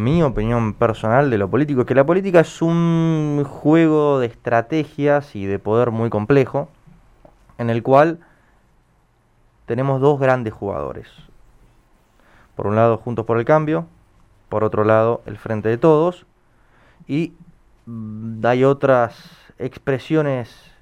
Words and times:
Mi 0.00 0.22
opinión 0.22 0.74
personal 0.74 1.28
de 1.28 1.38
lo 1.38 1.50
político 1.50 1.80
es 1.80 1.86
que 1.88 1.94
la 1.96 2.06
política 2.06 2.38
es 2.38 2.62
un 2.62 3.42
juego 3.44 4.20
de 4.20 4.26
estrategias 4.26 5.34
y 5.34 5.44
de 5.44 5.58
poder 5.58 5.90
muy 5.90 6.08
complejo, 6.08 6.68
en 7.58 7.68
el 7.68 7.82
cual 7.82 8.20
tenemos 9.66 10.00
dos 10.00 10.20
grandes 10.20 10.54
jugadores. 10.54 11.08
Por 12.54 12.68
un 12.68 12.76
lado, 12.76 12.98
Juntos 12.98 13.26
por 13.26 13.38
el 13.38 13.44
Cambio, 13.44 13.86
por 14.48 14.62
otro 14.62 14.84
lado, 14.84 15.20
el 15.26 15.36
Frente 15.36 15.68
de 15.68 15.78
Todos, 15.78 16.26
y 17.08 17.32
hay 18.44 18.62
otras 18.62 19.28
expresiones 19.58 20.76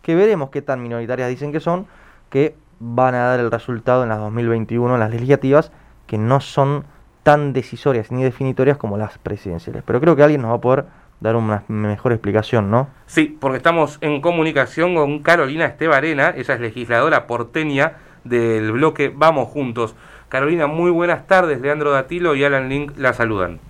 que 0.00 0.14
veremos 0.14 0.50
qué 0.50 0.62
tan 0.62 0.80
minoritarias 0.80 1.28
dicen 1.28 1.50
que 1.50 1.58
son, 1.58 1.88
que 2.28 2.54
van 2.78 3.16
a 3.16 3.24
dar 3.24 3.40
el 3.40 3.50
resultado 3.50 4.04
en 4.04 4.10
las 4.10 4.20
2021, 4.20 4.94
en 4.94 5.00
las 5.00 5.10
legislativas, 5.10 5.72
que 6.06 6.18
no 6.18 6.40
son 6.40 6.84
tan 7.22 7.52
decisorias 7.52 8.10
ni 8.10 8.22
definitorias 8.22 8.76
como 8.76 8.96
las 8.96 9.18
presidenciales. 9.18 9.82
Pero 9.86 10.00
creo 10.00 10.16
que 10.16 10.22
alguien 10.22 10.42
nos 10.42 10.52
va 10.52 10.56
a 10.56 10.60
poder 10.60 10.84
dar 11.20 11.36
una 11.36 11.64
mejor 11.68 12.12
explicación, 12.12 12.70
¿no? 12.70 12.88
Sí, 13.06 13.36
porque 13.40 13.58
estamos 13.58 13.98
en 14.00 14.20
comunicación 14.20 14.94
con 14.94 15.20
Carolina 15.20 15.66
Estebarena, 15.66 16.30
ella 16.36 16.54
es 16.54 16.60
legisladora 16.60 17.26
porteña 17.26 17.98
del 18.24 18.72
bloque 18.72 19.12
Vamos 19.14 19.48
Juntos. 19.48 19.94
Carolina, 20.28 20.66
muy 20.66 20.90
buenas 20.90 21.26
tardes, 21.26 21.60
Leandro 21.60 21.90
Datilo 21.90 22.34
y 22.34 22.44
Alan 22.44 22.68
Link 22.68 22.92
la 22.96 23.12
saludan. 23.12 23.60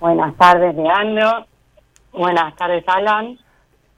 Buenas 0.00 0.34
tardes, 0.36 0.74
Leandro. 0.74 1.46
Buenas 2.12 2.54
tardes, 2.56 2.84
Alan. 2.86 3.38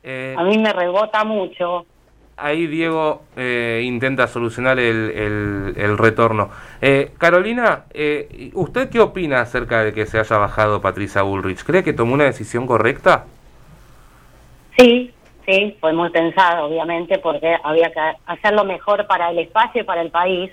Eh, 0.02 0.34
a 0.36 0.42
mí 0.44 0.58
me 0.58 0.72
rebota 0.72 1.24
mucho 1.24 1.84
ahí 2.40 2.66
Diego 2.66 3.22
eh, 3.36 3.82
intenta 3.84 4.26
solucionar 4.26 4.78
el, 4.78 5.74
el, 5.76 5.98
retorno. 5.98 6.50
Eh, 6.80 7.10
Carolina, 7.18 7.84
eh, 7.92 8.50
¿usted 8.54 8.88
qué 8.90 9.00
opina 9.00 9.40
acerca 9.40 9.84
de 9.84 9.92
que 9.92 10.06
se 10.06 10.18
haya 10.18 10.38
bajado 10.38 10.80
Patricia 10.80 11.22
Bullrich? 11.22 11.64
¿Cree 11.64 11.84
que 11.84 11.92
tomó 11.92 12.14
una 12.14 12.24
decisión 12.24 12.66
correcta? 12.66 13.26
Sí, 14.78 15.12
sí, 15.46 15.76
fue 15.80 15.92
muy 15.92 16.10
pensado, 16.10 16.66
obviamente, 16.66 17.18
porque 17.18 17.56
había 17.62 17.90
que 17.92 18.00
hacerlo 18.26 18.64
mejor 18.64 19.06
para 19.06 19.30
el 19.30 19.38
espacio 19.38 19.82
y 19.82 19.84
para 19.84 20.02
el 20.02 20.10
país. 20.10 20.50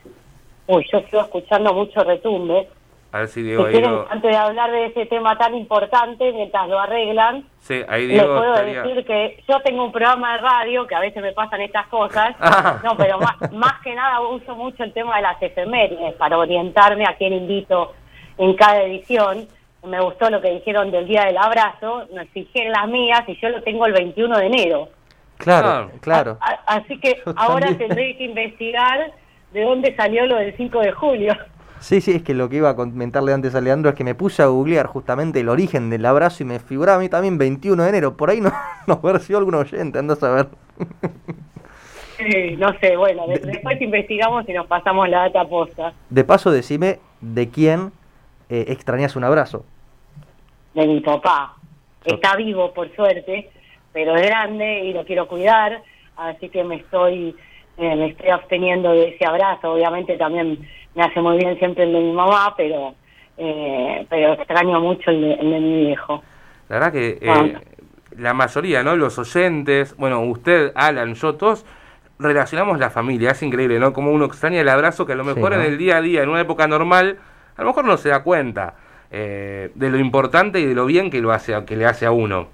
Uy, 0.67 0.85
yo 0.91 0.99
estoy 0.99 1.19
escuchando 1.19 1.73
mucho 1.73 2.03
retumbe. 2.03 2.67
A 3.11 3.19
ver 3.19 3.27
si 3.29 3.41
Diego 3.41 3.65
Antes 4.09 4.31
de 4.31 4.37
hablar 4.37 4.69
de 4.71 4.87
ese 4.87 5.05
tema 5.05 5.37
tan 5.37 5.55
importante, 5.55 6.31
mientras 6.33 6.67
lo 6.67 6.79
arreglan, 6.79 7.45
sí, 7.59 7.81
ahí 7.87 8.07
les 8.07 8.21
puedo 8.21 8.53
decir 8.53 9.05
que 9.05 9.43
yo 9.47 9.61
tengo 9.61 9.85
un 9.85 9.91
programa 9.91 10.33
de 10.33 10.39
radio, 10.39 10.85
que 10.85 10.95
a 10.95 10.99
veces 10.99 11.23
me 11.23 11.31
pasan 11.31 11.61
estas 11.61 11.87
cosas, 11.87 12.35
ah. 12.39 12.79
no, 12.83 12.97
pero 12.97 13.17
más, 13.19 13.73
que 13.81 13.95
nada 13.95 14.19
uso 14.21 14.55
mucho 14.55 14.83
el 14.83 14.91
tema 14.91 15.15
de 15.17 15.21
las 15.21 15.41
efemérides 15.41 16.15
para 16.15 16.37
orientarme 16.37 17.05
a 17.05 17.15
quién 17.15 17.33
invito 17.33 17.93
en 18.37 18.55
cada 18.55 18.83
edición. 18.83 19.47
Me 19.85 20.01
gustó 20.01 20.29
lo 20.29 20.41
que 20.41 20.51
dijeron 20.51 20.91
del 20.91 21.07
Día 21.07 21.25
del 21.25 21.37
Abrazo, 21.37 22.07
me 22.13 22.25
fijé 22.25 22.65
en 22.65 22.73
las 22.73 22.87
mías 22.89 23.23
y 23.27 23.39
yo 23.39 23.47
lo 23.49 23.63
tengo 23.63 23.85
el 23.85 23.93
21 23.93 24.37
de 24.37 24.45
enero. 24.45 24.89
Claro, 25.37 25.91
claro. 26.01 26.37
así 26.65 26.99
que 26.99 27.21
ahora 27.37 27.67
tendré 27.77 28.17
que 28.17 28.25
investigar 28.25 29.11
de 29.53 29.63
dónde 29.63 29.95
salió 29.95 30.25
lo 30.25 30.35
del 30.35 30.55
5 30.57 30.79
de 30.81 30.91
julio. 30.91 31.37
Sí, 31.79 32.01
sí, 32.01 32.11
es 32.11 32.23
que 32.23 32.33
lo 32.33 32.49
que 32.49 32.57
iba 32.57 32.69
a 32.69 32.75
comentarle 32.75 33.33
antes 33.33 33.53
a 33.55 33.61
Leandro 33.61 33.89
es 33.89 33.95
que 33.95 34.03
me 34.03 34.15
puse 34.15 34.41
a 34.41 34.47
googlear 34.47 34.87
justamente 34.87 35.39
el 35.39 35.49
origen 35.49 35.89
del 35.89 36.05
abrazo 36.05 36.43
y 36.43 36.45
me 36.45 36.59
figuraba 36.59 36.97
a 36.97 37.01
mí 37.01 37.09
también 37.09 37.37
21 37.37 37.83
de 37.83 37.89
enero. 37.89 38.17
Por 38.17 38.29
ahí 38.29 38.41
no, 38.41 38.51
nos 38.87 38.97
pareció 38.97 39.37
algún 39.37 39.55
oyente, 39.55 39.99
anda 39.99 40.13
a 40.15 40.17
saber. 40.17 40.47
Sí, 42.17 42.55
no 42.57 42.73
sé, 42.79 42.97
bueno, 42.97 43.25
después 43.27 43.79
investigamos 43.79 44.49
y 44.49 44.53
nos 44.53 44.65
pasamos 44.65 45.07
la 45.07 45.29
data 45.29 45.45
posta. 45.45 45.93
De 46.09 46.23
paso, 46.23 46.49
decime 46.49 46.99
de 47.21 47.49
quién 47.49 47.91
eh, 48.49 48.65
extrañas 48.69 49.15
un 49.15 49.23
abrazo. 49.23 49.65
De 50.73 50.87
mi 50.87 50.99
papá. 51.01 51.55
Está 52.05 52.35
vivo, 52.35 52.73
por 52.73 52.93
suerte, 52.95 53.49
pero 53.93 54.15
es 54.15 54.25
grande 54.27 54.85
y 54.85 54.93
lo 54.93 55.05
quiero 55.05 55.27
cuidar, 55.27 55.81
así 56.15 56.49
que 56.49 56.63
me 56.63 56.75
estoy, 56.77 57.35
eh, 57.77 57.95
me 57.95 58.07
estoy 58.07 58.29
absteniendo 58.29 58.91
de 58.91 59.09
ese 59.09 59.25
abrazo. 59.25 59.73
Obviamente 59.73 60.17
también 60.17 60.59
me 60.95 61.03
hace 61.03 61.21
muy 61.21 61.37
bien 61.37 61.57
siempre 61.59 61.83
el 61.83 61.93
de 61.93 61.99
mi 61.99 62.13
mamá, 62.13 62.53
pero 62.57 62.95
eh, 63.37 64.05
pero 64.09 64.33
extraño 64.33 64.79
mucho 64.79 65.11
el 65.11 65.21
de, 65.21 65.59
mi 65.59 65.85
viejo. 65.85 66.23
La 66.69 66.79
verdad 66.79 66.91
que 66.91 67.19
eh, 67.21 67.57
la 68.17 68.33
mayoría, 68.33 68.83
¿no? 68.83 68.95
Los 68.95 69.19
oyentes, 69.19 69.95
bueno, 69.97 70.21
usted, 70.21 70.71
Alan, 70.75 71.13
yo, 71.13 71.35
todos 71.35 71.65
relacionamos 72.19 72.79
la 72.79 72.89
familia, 72.89 73.31
es 73.31 73.43
increíble, 73.43 73.79
¿no? 73.79 73.93
Como 73.93 74.11
uno 74.11 74.25
extraña 74.25 74.61
el 74.61 74.69
abrazo 74.69 75.05
que 75.05 75.13
a 75.13 75.15
lo 75.15 75.23
mejor 75.23 75.53
en 75.53 75.61
el 75.61 75.77
día 75.77 75.97
a 75.97 76.01
día, 76.01 76.23
en 76.23 76.29
una 76.29 76.41
época 76.41 76.67
normal, 76.67 77.19
a 77.55 77.61
lo 77.61 77.67
mejor 77.67 77.85
no 77.85 77.97
se 77.97 78.09
da 78.09 78.23
cuenta 78.23 78.73
eh, 79.11 79.71
de 79.75 79.89
lo 79.89 79.99
importante 79.99 80.59
y 80.59 80.65
de 80.65 80.73
lo 80.73 80.87
bien 80.87 81.11
que 81.11 81.21
lo 81.21 81.31
hace, 81.31 81.63
que 81.65 81.75
le 81.75 81.85
hace 81.85 82.07
a 82.07 82.11
uno. 82.11 82.47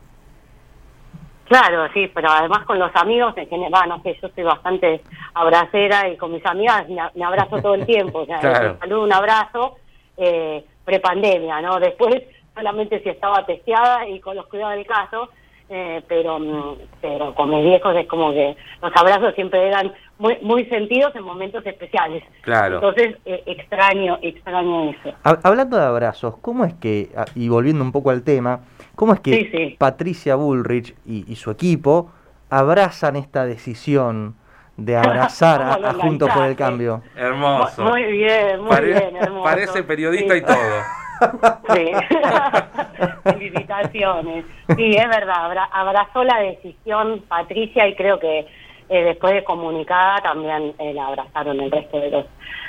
Claro, 1.54 1.88
sí, 1.94 2.10
pero 2.12 2.32
además 2.32 2.66
con 2.66 2.80
los 2.80 2.90
amigos, 2.96 3.38
en 3.38 3.48
general, 3.48 3.88
no 3.88 4.02
sé, 4.02 4.18
yo 4.20 4.28
soy 4.34 4.44
bastante 4.44 5.02
abracera 5.36 6.10
y 6.10 6.18
con 6.18 6.32
mis 6.32 6.44
amigas 6.48 6.86
me, 6.90 7.24
abrazo 7.24 7.62
todo 7.62 7.76
el 7.76 7.86
tiempo, 7.86 8.22
o 8.22 8.26
sea, 8.26 8.40
un 8.74 8.80
saludo, 8.80 9.04
un 9.04 9.14
abrazo, 9.14 9.76
eh, 10.18 10.66
prepandemia, 10.84 11.62
¿no? 11.62 11.80
Después 11.80 12.24
solamente 12.56 13.04
si 13.04 13.10
estaba 13.10 13.46
testeada 13.46 14.08
y 14.08 14.20
con 14.20 14.36
los 14.36 14.48
cuidados 14.48 14.78
del 14.78 14.88
caso, 14.88 15.30
eh, 15.70 16.02
pero 16.08 16.40
mm, 16.40 16.78
pero 17.00 17.36
con 17.36 17.52
mis 17.52 17.64
viejos 17.64 17.96
es 17.98 18.08
como 18.08 18.32
que 18.32 18.58
los 18.82 18.92
abrazos 18.96 19.36
siempre 19.36 19.68
eran 19.68 19.94
muy 20.18 20.40
muy 20.42 20.66
sentidos 20.66 21.16
en 21.16 21.24
momentos 21.24 21.64
especiales. 21.68 22.24
Claro. 22.42 22.78
Entonces 22.78 23.16
eh, 23.26 23.44
extraño 23.46 24.18
extraño 24.24 24.90
eso. 24.90 25.16
Hablando 25.44 25.78
de 25.78 25.84
abrazos, 25.84 26.36
¿cómo 26.42 26.66
es 26.66 26.74
que 26.74 27.10
ah, 27.16 27.26
y 27.36 27.48
volviendo 27.48 27.84
un 27.84 27.92
poco 27.92 28.10
al 28.10 28.24
tema, 28.24 28.62
¿Cómo 28.96 29.14
es 29.14 29.20
que 29.20 29.76
Patricia 29.78 30.36
Bullrich 30.36 30.96
y, 31.06 31.36
su 31.36 31.52
equipo 31.52 32.12
abrazan 32.50 33.16
esta 33.16 33.46
decisión 33.46 34.36
de 34.78 34.98
abrazar 34.98 35.62
a, 35.62 35.94
Juntos 35.94 36.30
por 36.30 36.46
el 36.46 36.56
Cambio? 36.56 37.02
Hermoso. 37.16 37.84
Muy 37.84 38.04
bien, 38.04 38.62
muy 38.62 38.82
bien, 38.82 39.16
hermoso. 39.16 39.44
Parece 39.44 39.84
periodista 39.84 40.36
y 40.36 40.42
todo. 40.42 40.56
Sí. 41.74 41.92
Felicitaciones. 43.24 44.46
Sí, 44.76 44.96
es 44.96 45.10
verdad, 45.10 45.68
abrazó 45.72 46.24
la 46.24 46.40
decisión 46.40 47.24
Patricia 47.28 47.88
y 47.88 47.96
creo 47.96 48.20
que 48.20 48.48
eh, 48.90 49.04
después 49.04 49.34
de 49.34 49.44
comunicada 49.44 50.18
también 50.22 50.74
eh, 50.78 50.94
la 50.94 51.08
abrazaron 51.08 51.60
el 51.60 51.72
resto 51.72 52.00
de 52.00 52.12
los 52.12 52.26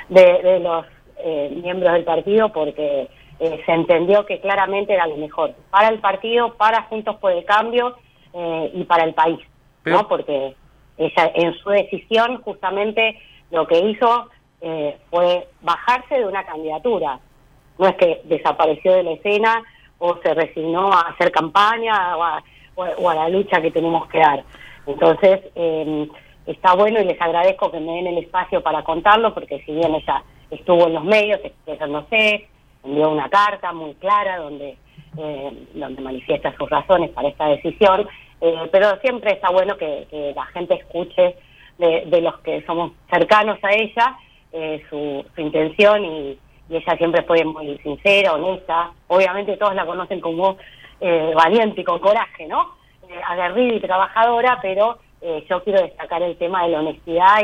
de, 0.09 0.59
los 0.59 0.85
eh, 1.17 1.59
miembros 1.61 1.93
del 1.93 2.03
partido 2.03 2.51
porque 2.51 3.09
eh, 3.39 3.61
se 3.65 3.71
entendió 3.71 4.25
que 4.25 4.39
claramente 4.39 4.93
era 4.93 5.07
lo 5.07 5.17
mejor 5.17 5.53
para 5.69 5.89
el 5.89 5.99
partido, 5.99 6.53
para 6.53 6.83
Juntos 6.83 7.17
por 7.17 7.31
el 7.31 7.43
Cambio 7.45 7.97
eh, 8.33 8.71
y 8.73 8.83
para 8.85 9.03
el 9.03 9.13
país, 9.13 9.39
¿no? 9.83 10.07
Porque 10.07 10.55
ella 10.97 11.31
en 11.35 11.53
su 11.55 11.69
decisión 11.69 12.41
justamente 12.41 13.19
lo 13.51 13.67
que 13.67 13.79
hizo 13.79 14.29
eh, 14.61 14.97
fue 15.09 15.47
bajarse 15.61 16.15
de 16.15 16.25
una 16.25 16.45
candidatura. 16.45 17.19
No 17.77 17.87
es 17.87 17.95
que 17.95 18.21
desapareció 18.23 18.93
de 18.93 19.03
la 19.03 19.11
escena 19.11 19.63
o 19.99 20.17
se 20.23 20.33
resignó 20.33 20.91
a 20.93 21.01
hacer 21.01 21.31
campaña 21.31 22.15
o 22.17 22.23
a, 22.23 22.43
o 22.75 23.09
a 23.09 23.15
la 23.15 23.29
lucha 23.29 23.61
que 23.61 23.71
tenemos 23.71 24.07
que 24.07 24.19
dar. 24.19 24.43
Entonces, 24.87 25.41
em, 25.55 26.07
está 26.45 26.73
bueno 26.75 27.01
y 27.01 27.05
les 27.05 27.19
agradezco 27.19 27.71
que 27.71 27.79
me 27.79 27.93
den 27.93 28.07
el 28.07 28.19
espacio 28.19 28.61
para 28.61 28.83
contarlo, 28.83 29.33
porque 29.33 29.61
si 29.65 29.73
bien 29.73 29.95
ella 29.95 30.23
estuvo 30.51 30.87
en 30.87 30.93
los 30.93 31.03
medios 31.03 31.39
sé 32.09 32.47
envió 32.85 33.09
una 33.09 33.29
carta 33.29 33.73
muy 33.73 33.93
clara 33.95 34.37
donde, 34.37 34.77
eh, 35.17 35.67
donde 35.73 36.01
manifiesta 36.01 36.55
sus 36.57 36.69
razones 36.69 37.09
para 37.11 37.29
esta 37.29 37.47
decisión, 37.47 38.07
eh, 38.41 38.69
pero 38.71 38.97
siempre 39.01 39.33
está 39.33 39.49
bueno 39.49 39.77
que, 39.77 40.33
la 40.35 40.45
gente 40.47 40.75
escuche 40.75 41.35
de, 41.77 42.21
los 42.21 42.37
que 42.39 42.63
somos 42.65 42.91
cercanos 43.09 43.57
a 43.63 43.73
ella 43.73 44.17
eh, 44.53 44.83
su, 44.89 45.25
intención 45.37 46.05
y, 46.05 46.39
ella 46.67 46.97
siempre 46.97 47.21
fue 47.21 47.45
muy 47.45 47.77
sincera, 47.83 48.33
honesta. 48.33 48.89
Obviamente 49.07 49.55
todos 49.55 49.75
la 49.75 49.85
conocen 49.85 50.19
como 50.19 50.57
valiente 51.35 51.81
y 51.81 51.83
con 51.83 51.99
coraje, 51.99 52.47
¿no? 52.47 52.73
aguerrida 53.27 53.75
y 53.75 53.79
trabajadora, 53.81 54.57
pero 54.63 54.97
yo 55.47 55.63
quiero 55.63 55.83
destacar 55.83 56.23
el 56.23 56.35
tema 56.37 56.63
de 56.63 56.69
la 56.69 56.79
honestidad 56.79 57.43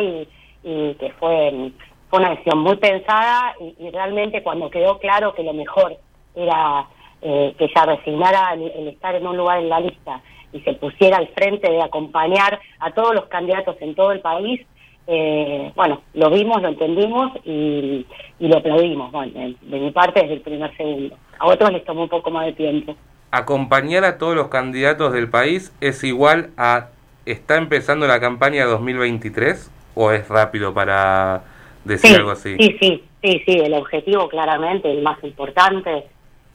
y 0.63 0.95
que 0.95 1.13
fue 1.19 1.71
fue 2.12 2.19
una 2.19 2.31
decisión 2.31 2.60
muy 2.60 2.75
pensada 2.75 3.56
y, 3.80 3.90
realmente 3.90 4.44
cuando 4.44 4.69
quedó 4.69 5.00
claro 5.00 5.34
que 5.34 5.44
lo 5.44 5.54
mejor 5.54 5.96
era 6.36 6.86
eh, 7.22 7.56
que 7.58 7.66
ella 7.66 7.86
resignara 7.86 8.54
el, 8.54 8.90
estar 8.90 9.16
en 9.16 9.25
un 9.25 9.38
lugar 9.38 9.60
en 9.60 9.69
la 9.69 9.80
lista 9.80 10.22
y 10.52 10.60
se 10.60 10.74
pusiera 10.74 11.18
al 11.18 11.30
frente 11.30 11.72
de 11.72 11.81
acompañar 11.81 12.60
a 12.80 12.92
todos 12.92 13.16
los 13.16 13.25
candidatos 13.28 13.78
en 13.80 13.96
todo 13.96 14.12
el 14.12 14.19
país, 14.19 14.60
eh, 15.08 15.72
bueno, 15.74 16.02
lo 16.13 16.30
vimos, 16.30 16.62
lo 16.62 16.68
entendimos 16.68 17.31
y, 17.46 18.06
lo 18.40 18.57
aplaudimos, 18.57 19.10
bueno, 19.14 19.31
de, 19.62 19.80
mi 19.80 19.92
parte 19.92 20.19
desde 20.19 20.34
el 20.34 20.42
primer 20.42 20.75
segundo. 20.75 21.16
A 21.40 21.48
otros 21.48 21.72
les 21.72 21.86
tomó 21.86 22.04
un 22.04 22.10
poco 22.10 22.30
más 22.30 22.46
de 22.46 22.54
tiempo. 22.54 22.94
Acompañar 23.31 24.04
a 24.04 24.18
todos 24.18 24.36
los 24.36 24.50
candidatos 24.50 25.14
del 25.14 25.30
país 25.30 25.74
es 25.80 26.04
igual 26.04 26.50
a... 26.57 26.90
¿Está 27.25 27.56
empezando 27.56 28.07
la 28.07 28.19
campaña 28.19 28.66
2023 28.66 29.72
o 29.96 30.12
es 30.12 30.28
rápido 30.28 30.74
para 30.74 31.44
decir 31.83 32.16
algo 32.18 32.31
así. 32.31 32.56
Sí, 32.57 32.78
sí, 32.80 33.04
sí, 33.24 33.44
sí, 33.45 33.60
el 33.60 33.74
objetivo 33.74 34.28
claramente, 34.30 34.92
el 34.92 35.01
más 35.01 35.24
importante, 35.24 36.06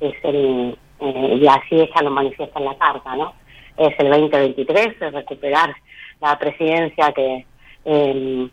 es 0.01 0.15
el, 0.23 0.77
eh, 1.01 1.39
y 1.41 1.47
así 1.47 1.77
ella 1.77 2.03
lo 2.03 2.11
manifiesta 2.11 2.59
en 2.59 2.65
la 2.67 2.77
carta, 2.77 3.17
¿no? 3.17 3.35
Es 3.77 3.95
el 3.99 4.11
2023, 4.11 5.01
es 5.01 5.13
recuperar 5.13 5.75
la 6.21 6.39
presidencia 6.39 7.13
que, 7.13 7.47
em, 7.85 8.51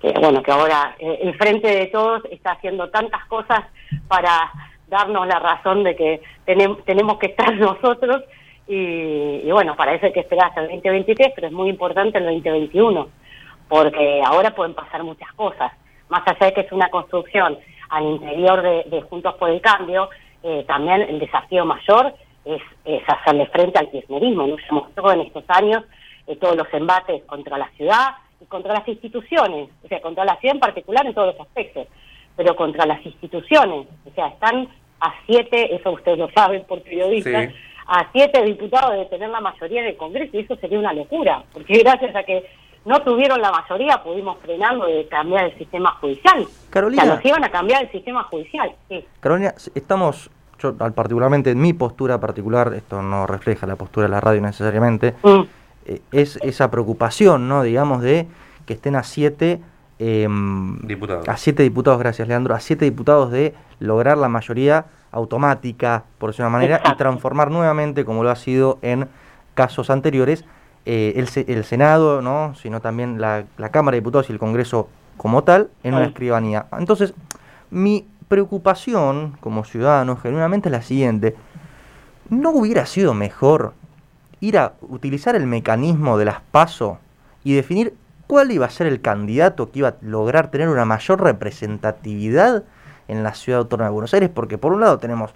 que 0.00 0.12
bueno, 0.18 0.42
que 0.42 0.50
ahora 0.50 0.96
eh, 0.98 1.18
el 1.22 1.34
Frente 1.36 1.68
de 1.68 1.86
Todos 1.86 2.22
está 2.30 2.52
haciendo 2.52 2.88
tantas 2.90 3.24
cosas 3.26 3.60
para 4.08 4.50
darnos 4.88 5.26
la 5.26 5.38
razón 5.38 5.84
de 5.84 5.96
que 5.96 6.22
tenemos, 6.44 6.84
tenemos 6.84 7.18
que 7.18 7.26
estar 7.26 7.54
nosotros 7.56 8.22
y, 8.68 9.50
bueno, 9.50 9.76
para 9.76 9.94
eso 9.94 10.06
hay 10.06 10.12
que 10.12 10.20
esperar 10.20 10.48
hasta 10.48 10.62
el 10.62 10.68
2023, 10.68 11.32
pero 11.34 11.48
es 11.48 11.52
muy 11.52 11.68
importante 11.68 12.18
el 12.18 12.24
2021, 12.24 13.08
porque 13.68 14.22
ahora 14.24 14.54
pueden 14.54 14.74
pasar 14.74 15.02
muchas 15.02 15.30
cosas. 15.32 15.72
Más 16.12 16.28
allá 16.28 16.48
de 16.48 16.52
que 16.52 16.60
es 16.60 16.72
una 16.72 16.90
construcción 16.90 17.58
al 17.88 18.04
interior 18.04 18.60
de, 18.60 19.00
Juntos 19.08 19.34
por 19.36 19.48
el 19.48 19.62
Cambio, 19.62 20.10
eh, 20.42 20.62
también 20.68 21.00
el 21.00 21.18
desafío 21.18 21.64
mayor 21.64 22.12
es, 22.44 22.60
hacerle 23.06 23.46
frente 23.46 23.78
al 23.78 23.90
kirchnerismo. 23.90 24.46
Nos 24.46 24.60
Se 24.60 24.74
mostró 24.74 25.10
en 25.10 25.22
estos 25.22 25.44
años 25.48 25.84
eh, 26.26 26.36
todos 26.36 26.54
los 26.54 26.66
embates 26.74 27.24
contra 27.24 27.56
la 27.56 27.70
ciudad 27.78 28.16
y 28.42 28.44
contra 28.44 28.74
las 28.74 28.86
instituciones, 28.86 29.70
o 29.82 29.88
sea, 29.88 30.02
contra 30.02 30.26
la 30.26 30.36
ciudad 30.36 30.56
en 30.56 30.60
particular 30.60 31.06
en 31.06 31.14
todos 31.14 31.34
los 31.34 31.46
aspectos, 31.46 31.86
pero 32.36 32.54
contra 32.56 32.84
las 32.84 33.02
instituciones, 33.06 33.86
o 34.04 34.14
sea, 34.14 34.26
están 34.26 34.68
a 35.00 35.14
siete, 35.24 35.74
eso 35.74 35.92
ustedes 35.92 36.18
lo 36.18 36.30
saben 36.32 36.62
por 36.64 36.82
periodistas, 36.82 37.54
a 37.86 38.06
siete 38.12 38.42
diputados 38.44 38.98
de 38.98 39.06
tener 39.06 39.30
la 39.30 39.40
mayoría 39.40 39.82
del 39.82 39.96
Congreso, 39.96 40.36
y 40.36 40.40
eso 40.40 40.56
sería 40.56 40.78
una 40.78 40.92
locura, 40.92 41.42
porque 41.54 41.78
gracias 41.82 42.14
a 42.14 42.22
que 42.22 42.44
no 42.84 43.00
tuvieron 43.02 43.40
la 43.40 43.50
mayoría 43.50 44.02
pudimos 44.02 44.38
frenarlo 44.38 44.86
de 44.86 45.06
cambiar 45.08 45.44
el 45.44 45.58
sistema 45.58 45.92
judicial. 46.00 46.46
Carolina. 46.70 47.02
O 47.02 47.06
sea, 47.06 47.14
nos 47.14 47.24
iban 47.24 47.44
a 47.44 47.50
cambiar 47.50 47.82
el 47.82 47.90
sistema 47.92 48.24
judicial. 48.24 48.74
Sí. 48.88 49.04
Carolina, 49.20 49.54
estamos, 49.74 50.30
yo 50.58 50.76
particularmente 50.76 51.50
en 51.50 51.60
mi 51.60 51.72
postura 51.72 52.18
particular, 52.18 52.72
esto 52.74 53.02
no 53.02 53.26
refleja 53.26 53.66
la 53.66 53.76
postura 53.76 54.06
de 54.06 54.10
la 54.10 54.20
radio 54.20 54.40
necesariamente, 54.40 55.14
mm. 55.22 55.40
eh, 55.86 56.00
es 56.12 56.36
esa 56.42 56.70
preocupación, 56.70 57.48
¿no? 57.48 57.62
Digamos, 57.62 58.02
de 58.02 58.26
que 58.66 58.74
estén 58.74 58.96
a 58.96 59.02
siete 59.02 59.60
em, 59.98 60.78
diputados. 60.86 61.28
A 61.28 61.36
siete 61.36 61.62
diputados, 61.62 62.00
gracias 62.00 62.26
Leandro, 62.26 62.54
a 62.54 62.60
siete 62.60 62.84
diputados 62.84 63.30
de 63.30 63.54
lograr 63.78 64.18
la 64.18 64.28
mayoría 64.28 64.86
automática, 65.12 66.04
por 66.18 66.30
decirlo 66.30 66.46
de 66.46 66.48
una 66.48 66.58
manera, 66.58 66.82
y 66.90 66.96
transformar 66.96 67.50
nuevamente, 67.50 68.04
como 68.04 68.24
lo 68.24 68.30
ha 68.30 68.36
sido 68.36 68.78
en 68.82 69.08
casos 69.54 69.90
anteriores, 69.90 70.44
eh, 70.84 71.24
el, 71.46 71.64
Senado, 71.64 72.22
¿no? 72.22 72.54
sino 72.54 72.80
también 72.80 73.20
la, 73.20 73.44
Cámara 73.70 73.94
de 73.94 74.00
Diputados 74.00 74.28
y 74.28 74.32
el 74.32 74.38
Congreso 74.38 74.88
como 75.16 75.44
tal, 75.44 75.70
en 75.82 75.94
una 75.94 76.06
escribanía. 76.06 76.66
Entonces, 76.76 77.14
mi 77.70 78.06
preocupación 78.28 79.36
como 79.40 79.64
ciudadano 79.64 80.16
genuinamente 80.16 80.68
es 80.68 80.72
la 80.72 80.82
siguiente. 80.82 81.36
¿No 82.28 82.50
hubiera 82.50 82.86
sido 82.86 83.14
mejor 83.14 83.74
ir 84.40 84.58
a 84.58 84.72
utilizar 84.80 85.36
el 85.36 85.46
mecanismo 85.46 86.18
de 86.18 86.24
las 86.24 86.40
PASO 86.50 86.98
y 87.44 87.54
definir 87.54 87.94
cuál 88.26 88.50
iba 88.50 88.66
a 88.66 88.70
ser 88.70 88.86
el 88.86 89.00
candidato 89.00 89.70
que 89.70 89.80
iba 89.80 89.88
a 89.88 89.96
lograr 90.00 90.50
tener 90.50 90.68
una 90.68 90.84
mayor 90.84 91.22
representatividad 91.22 92.64
en 93.06 93.22
la 93.22 93.34
ciudad 93.34 93.60
autónoma 93.60 93.88
de 93.88 93.92
Buenos 93.92 94.14
Aires, 94.14 94.30
porque 94.34 94.58
por 94.58 94.72
un 94.72 94.80
lado 94.80 94.98
tenemos 94.98 95.32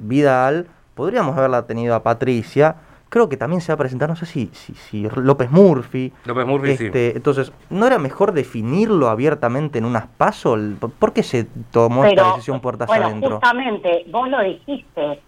Vidal, 0.00 0.66
podríamos 0.94 1.36
haberla 1.36 1.66
tenido 1.66 1.94
a 1.94 2.02
Patricia, 2.02 2.76
creo 3.08 3.28
que 3.28 3.36
también 3.36 3.60
se 3.60 3.72
va 3.72 3.74
a 3.74 3.78
presentar, 3.78 4.08
no 4.08 4.16
sé 4.16 4.26
si, 4.26 4.46
si, 4.52 5.08
López 5.16 5.50
Murphy. 5.50 6.12
López 6.24 6.46
Murphy, 6.46 6.70
este, 6.70 7.16
Entonces, 7.16 7.52
¿no 7.70 7.86
era 7.86 7.98
mejor 7.98 8.32
definirlo 8.32 9.08
abiertamente 9.08 9.78
en 9.78 9.84
unas 9.84 10.06
pasos? 10.06 10.58
¿Por 10.98 11.12
qué 11.12 11.22
se 11.22 11.44
tomó 11.70 12.04
esta 12.04 12.32
decisión 12.32 12.60
puertas 12.60 12.86
bueno, 12.88 13.06
adentro? 13.06 13.30
Justamente, 13.32 14.04
vos 14.08 14.28
lo 14.28 14.42
dijiste, 14.42 15.20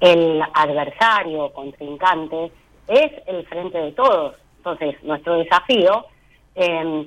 el 0.00 0.42
adversario, 0.54 1.52
contrincante, 1.52 2.52
es 2.88 3.12
el 3.26 3.46
frente 3.46 3.78
de 3.78 3.92
todos. 3.92 4.34
Entonces, 4.58 5.02
nuestro 5.04 5.34
desafío 5.36 6.06
eh, 6.54 7.06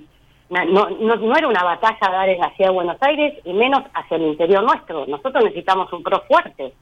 no, 0.49 0.89
no, 0.89 1.35
era 1.35 1.47
una 1.47 1.63
batalla 1.63 1.97
dar 2.11 2.29
en 2.29 2.39
la 2.39 2.49
ciudad 2.51 2.69
de 2.69 2.75
Buenos 2.75 2.97
Aires 3.01 3.39
y 3.43 3.53
menos 3.53 3.83
hacia 3.93 4.17
el 4.17 4.23
interior 4.23 4.63
nuestro. 4.63 5.05
Nosotros 5.07 5.43
necesitamos 5.43 5.91
un 5.91 6.03
pro 6.03 6.21
fuerte. 6.27 6.73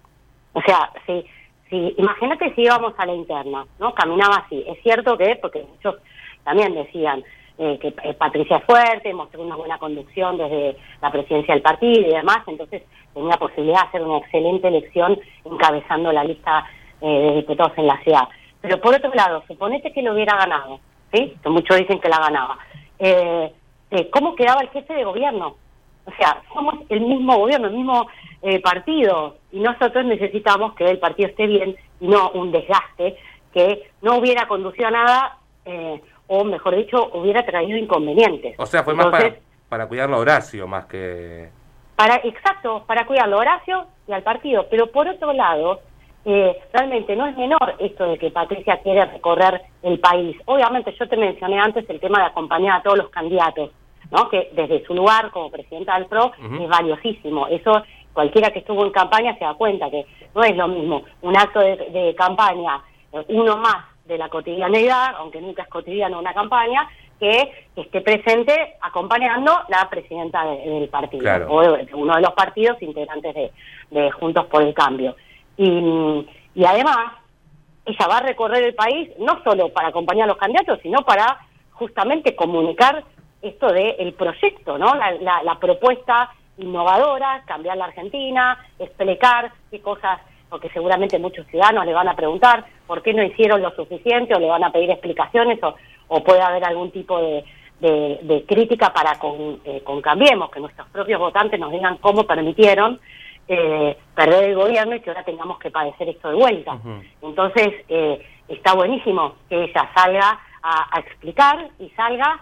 O 0.54 0.62
sea, 0.62 0.92
si, 1.06 1.26
si 1.72 1.96
imagínate 1.98 2.54
si 2.54 2.62
íbamos 2.62 2.94
a 2.98 3.06
la 3.08 3.16
interna, 3.16 3.66
¿no? 3.80 3.96
Caminaba 3.96 4.44
así. 4.46 4.64
Es 4.68 4.80
cierto 4.84 5.18
que, 5.18 5.40
porque 5.42 5.64
muchos 5.64 5.96
también 6.44 6.76
decían 6.76 7.24
eh, 7.58 7.80
que 7.82 7.88
eh, 8.04 8.14
Patricia 8.14 8.58
es 8.58 8.66
fuerte, 8.66 9.12
mostró 9.14 9.42
una 9.42 9.56
buena 9.56 9.80
conducción 9.80 10.38
desde 10.38 10.78
la 11.02 11.12
presidencia 11.12 11.56
del 11.56 11.64
partido 11.64 12.08
y 12.08 12.14
demás, 12.14 12.40
entonces 12.46 12.84
tenía 13.16 13.38
posibilidad 13.38 13.82
de 13.82 13.88
hacer 13.88 14.02
una 14.04 14.20
excelente 14.20 14.68
elección 14.68 15.20
encabezando 15.46 16.12
la 16.12 16.24
lista 16.24 16.66
eh, 17.02 17.08
de 17.08 17.36
diputados 17.38 17.74
en 17.78 17.88
la 17.88 17.98
ciudad. 18.04 18.28
Pero 18.62 18.80
por 18.80 18.94
otro 18.94 19.12
lado, 19.16 19.44
suponete 19.48 19.92
que 19.92 20.04
lo 20.04 20.14
hubiera 20.14 20.38
ganado, 20.38 20.80
¿sí? 21.12 21.34
Que 21.42 21.50
muchos 21.50 21.78
dicen 21.78 22.00
que 22.00 22.10
la 22.10 22.20
ganaba 22.20 22.60
eh, 23.92 24.10
cómo 24.10 24.36
quedaba 24.36 24.62
el 24.62 24.70
jefe 24.70 24.94
de 24.94 25.04
gobierno. 25.04 25.56
O 26.06 26.12
sea, 26.18 26.42
somos 26.54 26.76
el 26.90 27.02
mismo 27.02 27.38
gobierno, 27.38 27.68
el 27.68 27.76
mismo 27.76 28.08
eh, 28.42 28.60
partido, 28.60 29.38
y 29.52 29.60
nosotros 29.60 30.06
necesitamos 30.06 30.74
que 30.76 30.86
el 30.86 31.00
partido 31.00 31.30
esté 31.30 31.48
bien 31.48 31.76
y 32.00 32.08
no 32.08 32.32
un 32.32 32.52
desgaste 32.52 33.18
que 33.54 33.92
no 34.02 34.18
hubiera 34.18 34.48
conducido 34.48 34.88
a 34.88 34.92
nada, 34.92 35.38
eh, 35.66 36.02
o 36.28 36.44
mejor 36.44 36.76
dicho, 36.76 37.12
hubiera 37.14 37.46
traído 37.46 37.78
inconvenientes. 37.78 38.56
O 38.58 38.66
sea, 38.66 38.84
fue 38.84 38.94
más 38.94 39.08
para, 39.08 39.36
para 39.70 39.88
cuidarlo 39.88 40.16
a 40.16 40.20
Horacio, 40.20 40.68
más 40.68 40.86
que... 40.86 41.50
Para, 41.96 42.16
exacto, 42.24 42.84
para 42.88 43.06
cuidarlo 43.06 43.38
a 43.38 43.40
Horacio 43.40 43.86
y 44.08 44.14
al 44.14 44.24
partido. 44.24 44.66
Pero 44.70 44.88
por 44.88 45.08
otro 45.08 45.34
lado, 45.34 45.82
eh, 46.24 46.58
realmente 46.72 47.16
no 47.16 47.28
es 47.28 47.36
menor 47.36 47.76
esto 47.80 48.06
de 48.06 48.18
que 48.18 48.32
Patricia 48.32 48.80
quiere 48.82 49.06
recorrer 49.06 49.62
el 49.84 50.00
país. 50.00 50.38
Obviamente 50.46 50.96
yo 51.00 51.08
te 51.08 51.18
mencioné 51.18 51.60
antes 51.60 51.90
el 51.90 52.00
tema 52.00 52.20
de 52.20 52.26
acompañar 52.26 52.80
a 52.80 52.84
todos 52.84 52.98
los 52.98 53.10
candidatos, 53.10 53.72
¿no? 54.12 54.30
que 54.30 54.50
desde 54.54 54.86
su 54.86 54.94
lugar 54.94 55.32
como 55.32 55.50
presidenta 55.50 55.96
del 55.96 56.06
PRO 56.06 56.32
es 56.62 56.70
valiosísimo. 56.70 57.48
Eso 57.48 57.84
cualquiera 58.14 58.52
que 58.52 58.60
estuvo 58.60 58.86
en 58.86 58.92
campaña 58.92 59.38
se 59.38 59.46
da 59.46 59.54
cuenta 59.54 59.90
que 59.90 60.06
no 60.36 60.44
es 60.44 60.56
lo 60.56 60.68
mismo 60.68 61.04
un 61.22 61.38
acto 61.38 61.60
de, 61.60 62.16
campaña, 62.18 62.82
eh, 63.14 63.26
uno 63.30 63.58
más 63.58 63.86
de 64.06 64.18
la 64.18 64.30
cotidianeidad, 64.30 65.16
aunque 65.18 65.42
nunca 65.42 65.64
es 65.64 65.70
cotidiano 65.70 66.20
una 66.20 66.34
campaña, 66.34 66.88
que 67.20 67.68
esté 67.76 68.02
presente 68.02 68.76
acompañando 68.82 69.60
la 69.70 69.88
presidenta 69.90 70.44
del 70.44 70.90
partido 70.90 71.24
o 71.50 71.62
de, 71.62 71.88
uno 71.94 72.16
de 72.16 72.22
los 72.22 72.34
partidos 72.34 72.82
integrantes 72.82 73.36
de, 73.36 73.52
de 73.92 74.12
Juntos 74.12 74.46
por 74.48 74.64
el 74.64 74.74
Cambio. 74.74 75.16
Y, 75.56 76.26
y 76.56 76.66
además, 76.66 77.14
ella 77.86 78.08
va 78.08 78.18
a 78.18 78.24
recorrer 78.24 78.64
el 78.64 78.74
país 78.74 79.10
no 79.20 79.42
solo 79.44 79.70
para 79.70 79.90
acompañar 79.90 80.24
a 80.24 80.28
los 80.30 80.38
candidatos, 80.38 80.80
sino 80.82 81.04
para 81.04 81.40
justamente 81.74 82.36
comunicar 82.36 83.04
esto 83.42 83.68
del 83.72 83.96
el 83.98 84.14
proyecto, 84.14 84.78
¿no? 84.78 84.96
La, 84.96 85.44
la, 85.44 85.60
propuesta 85.60 86.32
innovadora, 86.62 87.44
cambiar 87.46 87.78
la 87.78 87.86
Argentina, 87.86 88.58
explicar 88.80 89.52
qué 89.70 89.82
cosas, 89.82 90.20
porque 90.50 90.70
seguramente 90.70 91.20
muchos 91.20 91.48
ciudadanos 91.48 91.86
le 91.86 91.94
van 91.94 92.08
a 92.08 92.16
preguntar 92.16 92.66
por 92.88 93.02
qué 93.02 93.14
no 93.14 93.24
hicieron 93.24 93.62
lo 93.62 93.72
suficiente 93.76 94.36
o 94.36 94.40
le 94.40 94.48
van 94.48 94.64
a 94.64 94.72
pedir 94.72 94.92
explicaciones 94.92 95.62
o, 95.64 95.76
o 96.08 96.24
puede 96.24 96.42
haber 96.42 96.64
algún 96.66 96.92
tipo 96.92 97.20
de, 97.20 97.44
de, 97.82 98.46
crítica 98.48 98.94
para 98.94 99.18
con, 99.18 99.60
eh, 99.66 99.82
con 99.84 100.02
Cambiemos, 100.02 100.52
que 100.52 100.60
nuestros 100.60 100.88
propios 100.90 101.20
votantes 101.20 101.60
nos 101.60 101.72
digan 101.72 101.98
cómo 101.98 102.24
permitieron 102.24 103.00
eh, 103.48 103.98
perder 104.16 104.46
el 104.46 104.56
gobierno 104.56 104.96
y 104.96 105.02
que 105.02 105.10
ahora 105.10 105.24
tengamos 105.24 105.58
que 105.60 105.72
padecer 105.72 106.10
esto 106.10 106.30
de 106.30 106.36
vuelta. 106.36 106.78
Entonces, 107.22 107.74
eh, 107.90 108.26
está 108.48 108.74
buenísimo 108.74 109.36
que 109.50 109.64
ella 109.64 109.90
salga 109.96 110.40
a, 110.64 111.00
explicar 111.00 111.70
y 111.80 111.90
salga 111.90 112.40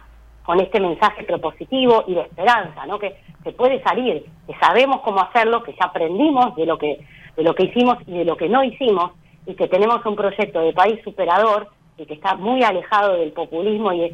con 0.50 0.60
este 0.60 0.80
mensaje 0.80 1.26
propositivo 1.26 2.06
y 2.08 2.16
de 2.16 2.22
esperanza, 2.22 2.84
¿no? 2.88 2.98
Que 2.98 3.18
se 3.44 3.52
puede 3.52 3.84
salir, 3.84 4.26
que 4.48 4.56
sabemos 4.60 5.02
cómo 5.02 5.22
hacerlo, 5.22 5.62
que 5.62 5.74
ya 5.74 5.86
aprendimos 5.86 6.56
de 6.56 6.66
lo 6.66 6.76
que 6.80 7.06
de 7.38 7.44
lo 7.44 7.54
que 7.54 7.66
hicimos 7.66 7.98
y 8.08 8.18
de 8.18 8.26
lo 8.26 8.36
que 8.36 8.50
no 8.50 8.64
hicimos 8.64 9.12
y 9.46 9.54
que 9.54 9.68
tenemos 9.68 10.04
un 10.08 10.16
proyecto 10.16 10.62
de 10.62 10.74
país 10.74 11.00
superador 11.04 11.68
y 12.00 12.06
que 12.08 12.16
está 12.16 12.34
muy 12.34 12.64
alejado 12.64 13.14
del 13.14 13.32
populismo 13.32 13.94
y, 13.94 14.12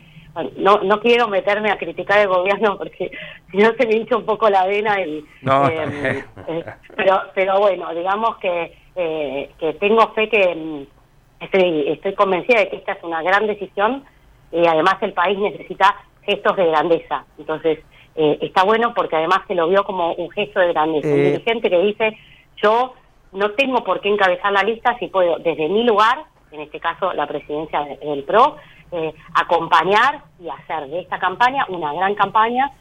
no, 0.57 0.79
no 0.83 0.99
quiero 0.99 1.29
meterme 1.29 1.71
a 1.71 1.77
criticar 1.77 2.19
el 2.19 2.27
gobierno 2.27 2.77
porque 2.77 3.11
si 3.51 3.55
no 3.55 3.71
se 3.79 3.87
me 3.87 3.95
hincha 3.95 4.17
un 4.17 4.25
poco 4.25 4.49
la 4.49 4.65
vena 4.65 4.99
y, 4.99 5.19
eh, 5.19 6.23
eh, 6.49 6.65
pero 6.97 7.21
pero 7.33 7.59
bueno 7.59 7.95
digamos 7.95 8.35
que 8.39 8.73
eh, 8.97 9.51
que 9.57 9.73
tengo 9.75 10.09
fe 10.09 10.27
que 10.27 10.53
mm, 10.53 11.43
estoy 11.45 11.85
estoy 11.93 12.13
convencida 12.13 12.59
de 12.59 12.67
que 12.67 12.75
esta 12.75 12.91
es 12.91 13.03
una 13.05 13.23
gran 13.23 13.47
decisión 13.47 14.03
y 14.51 14.67
además 14.67 14.95
el 15.01 15.13
país 15.13 15.39
necesita 15.39 15.95
gestos 16.25 16.55
de 16.57 16.67
grandeza. 16.67 17.25
Entonces 17.37 17.79
está 18.15 18.63
bueno 18.63 18.93
porque 18.93 19.17
además 19.17 19.41
se 19.45 19.55
lo 19.55 19.67
vio 19.67 19.83
como 19.83 20.13
un 20.13 20.31
gesto 20.31 20.59
de 20.59 20.71
grandeza. 20.71 21.07
Un 21.07 21.15
dirigente 21.15 21.69
que 21.69 21.79
dice 21.79 22.17
yo 22.63 22.93
no 23.33 23.51
tengo 23.51 23.83
por 23.83 23.99
qué 23.99 24.09
encabezar 24.09 24.53
la 24.53 24.63
lista 24.63 24.97
si 24.99 25.07
puedo 25.07 25.37
desde 25.39 25.67
mi 25.67 25.83
lugar 25.83 26.25
en 26.51 26.61
este 26.61 26.79
caso 26.79 27.13
la 27.13 27.27
presidencia 27.27 27.83
del 28.01 28.23
PRO 28.23 28.55
eh, 28.91 29.13
acompañar 29.33 30.23
y 30.39 30.47
hacer 30.47 30.87
de 30.89 31.01
esta 31.01 31.19
campaña 31.19 31.65
una 31.69 31.93
gran 31.93 32.15
campaña 32.15 32.71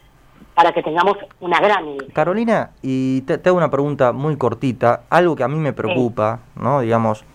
para 0.53 0.71
que 0.71 0.81
tengamos 0.81 1.17
una 1.41 1.59
gran 1.59 1.97
Carolina, 2.13 2.71
y 2.81 3.21
te, 3.21 3.33
hago 3.43 3.57
una 3.57 3.69
pregunta 3.69 4.13
muy 4.13 4.37
cortita, 4.37 5.03
algo 5.09 5.35
que 5.35 5.43
a 5.43 5.49
mí 5.49 5.57
me 5.57 5.73
preocupa, 5.73 6.39
¿no? 6.55 6.79
Digamos, 6.79 7.25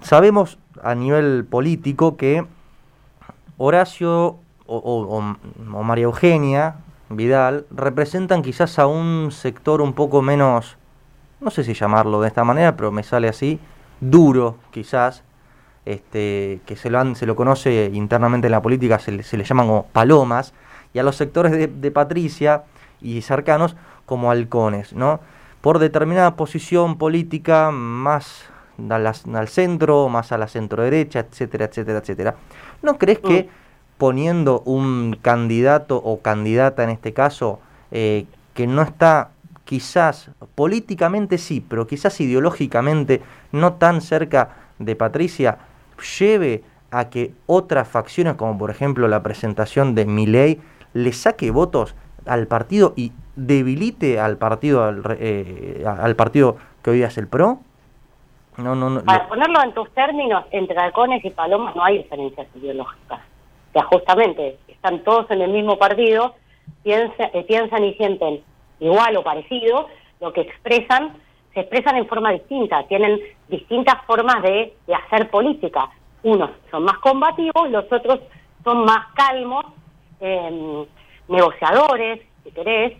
sabemos 0.00 0.58
a 0.82 0.94
nivel 0.94 1.44
político 1.44 2.16
que 2.16 2.46
Horacio 3.58 4.38
o, 4.66 5.36
María 5.82 6.04
Eugenia 6.04 6.76
Vidal 7.10 7.66
representan 7.70 8.42
quizás 8.42 8.78
a 8.78 8.86
un 8.86 9.30
sector 9.30 9.80
un 9.82 9.92
poco 9.92 10.22
menos, 10.22 10.76
no 11.40 11.50
sé 11.50 11.62
si 11.64 11.74
llamarlo 11.74 12.20
de 12.20 12.28
esta 12.28 12.44
manera, 12.44 12.76
pero 12.76 12.90
me 12.90 13.02
sale 13.02 13.28
así, 13.28 13.60
duro 14.00 14.56
quizás, 14.70 15.22
este, 15.84 16.60
que 16.64 16.76
se 16.76 16.88
lo, 16.90 17.14
se 17.14 17.26
lo 17.26 17.36
conoce 17.36 17.90
internamente 17.92 18.46
en 18.46 18.52
la 18.52 18.62
política, 18.62 18.98
se, 18.98 19.12
le 19.12 19.44
llaman 19.44 19.66
como 19.66 19.86
palomas, 19.86 20.54
y 20.94 20.98
a 20.98 21.02
los 21.02 21.16
sectores 21.16 21.52
de, 21.52 21.90
Patricia 21.90 22.64
y 23.02 23.20
cercanos 23.20 23.76
como 24.06 24.30
halcones, 24.30 24.92
¿no? 24.92 25.20
Por 25.60 25.78
determinada 25.78 26.36
posición 26.36 26.96
política 26.96 27.70
más 27.70 28.44
al, 28.88 29.48
centro, 29.48 30.08
más 30.08 30.32
a 30.32 30.38
la 30.38 30.46
centro 30.46 30.82
derecha, 30.82 31.20
etcétera, 31.20 31.66
etcétera, 31.66 31.98
etcétera. 31.98 32.34
¿No 32.82 32.96
crees 32.96 33.18
que 33.18 33.44
mm. 33.44 33.63
Poniendo 34.04 34.60
un 34.66 35.16
candidato 35.22 35.96
o 35.96 36.20
candidata 36.20 36.84
en 36.84 36.90
este 36.90 37.14
caso 37.14 37.58
eh, 37.90 38.26
que 38.52 38.66
no 38.66 38.82
está 38.82 39.30
quizás 39.64 40.30
políticamente 40.54 41.38
sí, 41.38 41.64
pero 41.66 41.86
quizás 41.86 42.20
ideológicamente 42.20 43.22
no 43.52 43.72
tan 43.76 44.02
cerca 44.02 44.56
de 44.78 44.94
Patricia, 44.94 45.56
lleve 46.18 46.64
a 46.90 47.08
que 47.08 47.32
otras 47.46 47.88
facciones, 47.88 48.34
como 48.34 48.58
por 48.58 48.70
ejemplo 48.70 49.08
la 49.08 49.22
presentación 49.22 49.94
de 49.94 50.04
Milei, 50.04 50.60
le 50.92 51.12
saque 51.14 51.50
votos 51.50 51.94
al 52.26 52.46
partido 52.46 52.92
y 52.96 53.10
debilite 53.36 54.20
al 54.20 54.36
partido 54.36 54.84
al, 54.84 55.02
eh, 55.18 55.82
al 55.86 56.14
partido 56.14 56.58
que 56.82 56.90
hoy 56.90 57.02
es 57.02 57.16
el 57.16 57.26
PRO? 57.26 57.60
No, 58.58 58.74
no, 58.74 58.90
no. 58.90 59.02
Para 59.02 59.26
ponerlo 59.28 59.62
en 59.64 59.72
tus 59.72 59.90
términos, 59.94 60.44
entre 60.50 60.76
halcones 60.78 61.24
y 61.24 61.30
palomas 61.30 61.74
no 61.74 61.82
hay 61.82 62.02
diferencias 62.02 62.46
ideológicas. 62.54 63.20
Sea, 63.74 63.82
justamente 63.84 64.56
están 64.68 65.04
todos 65.04 65.30
en 65.30 65.42
el 65.42 65.50
mismo 65.50 65.76
partido, 65.78 66.34
piensa, 66.82 67.24
eh, 67.34 67.44
piensan 67.46 67.84
y 67.84 67.92
sienten 67.94 68.42
igual 68.80 69.16
o 69.16 69.22
parecido, 69.22 69.88
lo 70.20 70.32
que 70.32 70.40
expresan, 70.40 71.16
se 71.52 71.60
expresan 71.60 71.96
en 71.96 72.06
forma 72.06 72.32
distinta, 72.32 72.84
tienen 72.84 73.20
distintas 73.48 74.02
formas 74.06 74.42
de, 74.42 74.72
hacer 74.94 75.28
política. 75.28 75.90
Unos 76.22 76.50
son 76.70 76.84
más 76.84 76.98
combativos, 76.98 77.70
los 77.70 77.84
otros 77.92 78.20
son 78.64 78.84
más 78.84 79.08
calmos 79.14 79.66
eh, 80.20 80.86
negociadores, 81.28 82.22
si 82.42 82.50
querés, 82.52 82.94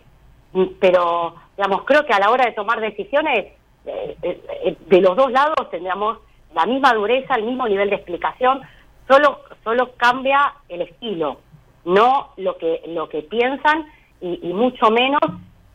pero, 0.79 1.35
digamos, 1.57 1.83
creo 1.85 2.05
que 2.05 2.13
a 2.13 2.19
la 2.19 2.29
hora 2.29 2.45
de 2.45 2.53
tomar 2.53 2.79
decisiones, 2.79 3.53
eh, 3.85 4.17
eh, 4.21 4.77
de 4.87 5.01
los 5.01 5.15
dos 5.15 5.31
lados 5.31 5.69
tendríamos 5.69 6.19
la 6.53 6.65
misma 6.65 6.93
dureza, 6.93 7.35
el 7.35 7.43
mismo 7.43 7.67
nivel 7.67 7.89
de 7.89 7.97
explicación, 7.97 8.61
solo, 9.07 9.41
solo 9.63 9.91
cambia 9.97 10.53
el 10.69 10.81
estilo, 10.81 11.39
no 11.85 12.31
lo 12.37 12.57
que, 12.57 12.81
lo 12.87 13.09
que 13.09 13.21
piensan 13.21 13.85
y, 14.21 14.53
mucho 14.53 14.89
menos 14.89 15.21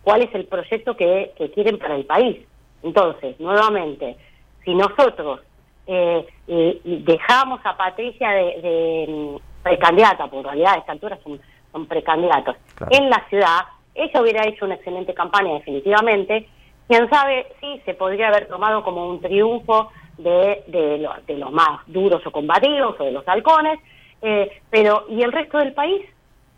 cuál 0.03 0.23
es 0.23 0.35
el 0.35 0.47
proyecto 0.47 0.97
que, 0.97 1.33
quieren 1.55 1.79
para 1.79 1.97
el 1.97 2.05
país. 2.05 2.39
Entonces, 2.83 3.39
nuevamente, 3.39 4.17
si 4.65 4.75
nosotros 4.75 5.41
eh, 5.87 6.27
dejamos 6.85 7.61
a 7.65 7.77
Patricia 7.77 8.31
de 8.31 9.41
precandidata, 9.63 10.27
porque 10.27 10.39
en 10.39 10.45
realidad 10.45 10.75
a 10.75 10.79
esta 10.79 10.93
altura 10.93 11.19
son, 11.23 11.41
son 11.73 11.87
precandidatos, 11.87 12.57
en 12.91 13.11
la 13.11 13.25
ciudad, 13.29 13.61
ella 13.95 14.23
hubiera 14.23 14.49
hecho 14.49 14.65
una 14.65 14.77
excelente 14.77 15.15
campaña 15.15 15.55
definitivamente. 15.55 16.49
Quién 16.89 17.09
sabe 17.11 17.47
si 17.61 17.81
se 17.81 17.95
podría 17.95 18.29
haber 18.29 18.49
tomado 18.49 18.83
como 18.83 19.09
un 19.09 19.21
triunfo 19.21 19.91
de, 20.23 20.63
de, 20.67 21.09
de 21.27 21.37
los 21.37 21.53
más 21.53 21.81
duros 21.87 22.25
o 22.27 22.31
combativos 22.31 22.97
o 22.99 23.05
de 23.05 23.13
los 23.13 23.27
halcones, 23.27 23.79
eh, 24.23 24.51
pero 24.71 25.07
¿y 25.09 25.23
el 25.23 25.33
resto 25.33 25.59
del 25.59 25.73
país? 25.73 26.03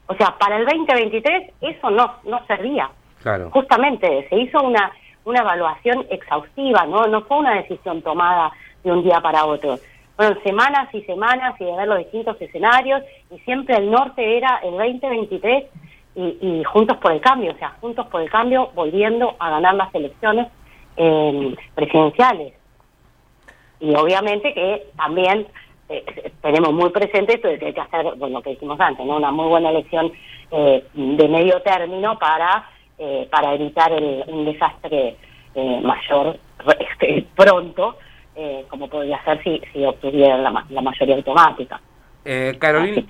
O 0.07 0.15
sea, 0.15 0.37
para 0.39 0.59
el 0.59 0.65
2023 0.67 1.53
eso 1.61 1.91
no, 1.91 2.17
no 2.25 2.45
servía. 2.47 2.91
Claro. 3.23 3.51
Justamente 3.51 4.27
se 4.29 4.37
hizo 4.37 4.61
una, 4.63 4.91
una 5.25 5.41
evaluación 5.41 6.07
exhaustiva, 6.11 6.85
¿no? 6.87 7.07
No 7.07 7.23
fue 7.23 7.39
una 7.39 7.55
decisión 7.55 8.03
tomada 8.03 8.53
de 8.83 8.91
un 8.91 9.03
día 9.03 9.21
para 9.21 9.45
otro 9.45 9.79
fueron 10.17 10.43
semanas 10.43 10.89
y 10.93 11.03
semanas 11.03 11.55
y 11.61 11.65
de 11.65 11.77
ver 11.77 11.89
los 11.89 11.99
distintos 11.99 12.41
escenarios 12.41 13.03
y 13.31 13.39
siempre 13.41 13.77
el 13.77 13.91
norte 13.91 14.37
era 14.37 14.61
el 14.63 14.73
2023 14.73 15.65
y, 16.15 16.23
y 16.41 16.65
Juntos 16.65 16.99
por 16.99 17.13
el 17.13 17.21
Cambio, 17.21 17.53
o 17.53 17.57
sea, 17.57 17.71
Juntos 17.81 18.07
por 18.09 18.21
el 18.21 18.31
Cambio 18.31 18.71
volviendo 18.75 19.35
a 19.39 19.51
ganar 19.51 19.75
las 19.75 19.95
elecciones 19.95 20.49
eh, 20.97 21.55
presidenciales. 21.75 22.55
Y 23.83 23.95
obviamente 23.95 24.55
que 24.55 24.87
también 24.97 25.47
eh, 25.91 26.33
tenemos 26.41 26.73
muy 26.73 26.89
presente 26.89 27.35
esto 27.35 27.49
de 27.49 27.59
que 27.59 27.67
hay 27.67 27.75
que 27.75 27.81
hacer, 27.81 28.07
bueno, 28.17 28.39
lo 28.39 28.43
que 28.43 28.51
dijimos 28.51 28.81
antes, 28.81 29.05
¿no? 29.05 29.17
una 29.17 29.31
muy 29.31 29.49
buena 29.49 29.69
elección 29.69 30.11
eh, 30.51 30.83
de 30.95 31.29
medio 31.29 31.61
término 31.61 32.19
para, 32.19 32.71
eh, 32.97 33.29
para 33.31 33.55
evitar 33.55 33.93
el, 33.93 34.25
un 34.29 34.47
desastre 34.47 35.17
mayor 35.83 36.39
este, 36.79 37.27
pronto 37.37 37.97
eh, 38.35 38.65
como 38.69 38.89
podría 38.89 39.23
ser 39.25 39.43
si, 39.45 39.61
si 39.73 39.85
obtuvieran 39.85 40.43
la, 40.43 40.81
mayoría 40.81 41.17
automática. 41.17 41.79
Eh, 42.25 42.57
Carolina, 42.59 43.03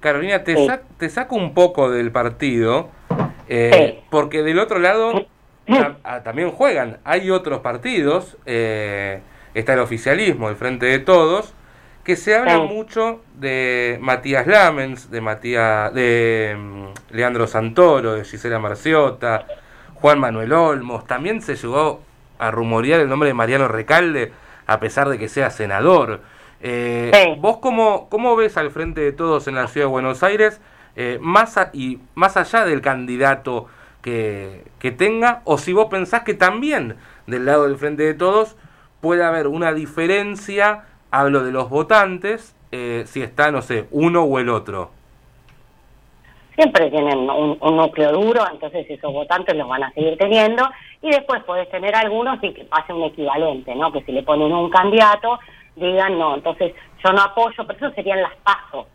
Carolina 0.00 0.42
te, 0.42 0.56
te 0.98 1.08
saco 1.08 1.36
un 1.36 1.54
poco 1.54 1.88
del 1.88 2.10
partido, 2.10 2.90
eh, 3.48 4.00
porque 4.10 4.42
del 4.42 4.58
otro 4.58 4.80
lado 4.80 5.26
también 6.24 6.50
juegan. 6.50 6.98
Hay 7.04 7.30
otros 7.30 7.60
partidos, 7.60 8.36
está 9.60 9.72
el 9.72 9.80
oficialismo, 9.80 10.50
el 10.50 10.56
Frente 10.56 10.86
de 10.86 10.98
Todos, 10.98 11.54
que 12.04 12.14
se 12.14 12.36
habla 12.36 12.58
mucho 12.58 13.22
de 13.34 13.98
Matías 14.00 14.46
Lamens, 14.46 15.10
de 15.10 15.20
Matías, 15.20 15.92
de 15.92 16.54
mm, 16.56 17.14
Leandro 17.16 17.46
Santoro, 17.46 18.14
de 18.14 18.24
Gisela 18.24 18.58
Marciota, 18.58 19.46
Juan 19.94 20.20
Manuel 20.20 20.52
Olmos, 20.52 21.06
también 21.06 21.40
se 21.42 21.56
llegó 21.56 22.02
a 22.38 22.50
rumorear 22.50 23.00
el 23.00 23.08
nombre 23.08 23.28
de 23.28 23.34
Mariano 23.34 23.66
Recalde, 23.66 24.32
a 24.66 24.78
pesar 24.78 25.08
de 25.08 25.18
que 25.18 25.28
sea 25.28 25.50
senador. 25.50 26.20
Eh, 26.60 27.36
¿Vos 27.40 27.56
cómo, 27.58 28.08
cómo 28.10 28.36
ves 28.36 28.56
al 28.56 28.70
frente 28.70 29.00
de 29.00 29.12
todos 29.12 29.48
en 29.48 29.54
la 29.54 29.68
ciudad 29.68 29.86
de 29.86 29.90
Buenos 29.90 30.22
Aires, 30.22 30.60
eh, 30.96 31.18
más 31.20 31.56
y 31.72 31.98
más 32.14 32.36
allá 32.36 32.64
del 32.66 32.82
candidato 32.82 33.68
que, 34.02 34.64
que 34.78 34.92
tenga, 34.92 35.40
o 35.44 35.56
si 35.56 35.72
vos 35.72 35.86
pensás 35.86 36.22
que 36.22 36.34
también 36.34 36.96
del 37.26 37.46
lado 37.46 37.64
del 37.64 37.78
frente 37.78 38.02
de 38.02 38.14
todos 38.14 38.54
puede 39.00 39.24
haber 39.24 39.46
una 39.46 39.72
diferencia, 39.72 40.84
hablo 41.10 41.44
de 41.44 41.52
los 41.52 41.68
votantes, 41.68 42.54
eh, 42.72 43.04
si 43.06 43.22
está, 43.22 43.50
no 43.50 43.62
sé, 43.62 43.86
uno 43.90 44.24
o 44.24 44.38
el 44.38 44.48
otro? 44.48 44.90
Siempre 46.54 46.90
tienen 46.90 47.28
un, 47.30 47.58
núcleo 47.60 48.12
duro, 48.12 48.42
entonces 48.50 48.86
esos 48.88 49.12
votantes 49.12 49.54
los 49.54 49.68
van 49.68 49.84
a 49.84 49.92
seguir 49.92 50.16
teniendo 50.16 50.66
y 51.02 51.10
después 51.10 51.44
podés 51.44 51.68
tener 51.70 51.94
algunos 51.94 52.42
y 52.42 52.52
que 52.52 52.64
pase 52.64 52.94
un 52.94 53.04
equivalente, 53.04 53.74
¿no? 53.74 53.92
Que 53.92 54.02
si 54.04 54.12
le 54.12 54.22
ponen 54.22 54.52
un 54.52 54.70
candidato, 54.70 55.38
digan 55.76 56.18
no, 56.18 56.34
entonces 56.36 56.74
yo 57.04 57.12
no 57.12 57.20
apoyo, 57.20 57.66
pero 57.66 57.78
eso 57.78 57.94
serían 57.94 58.22
las 58.22 58.34
pasos, 58.36 58.86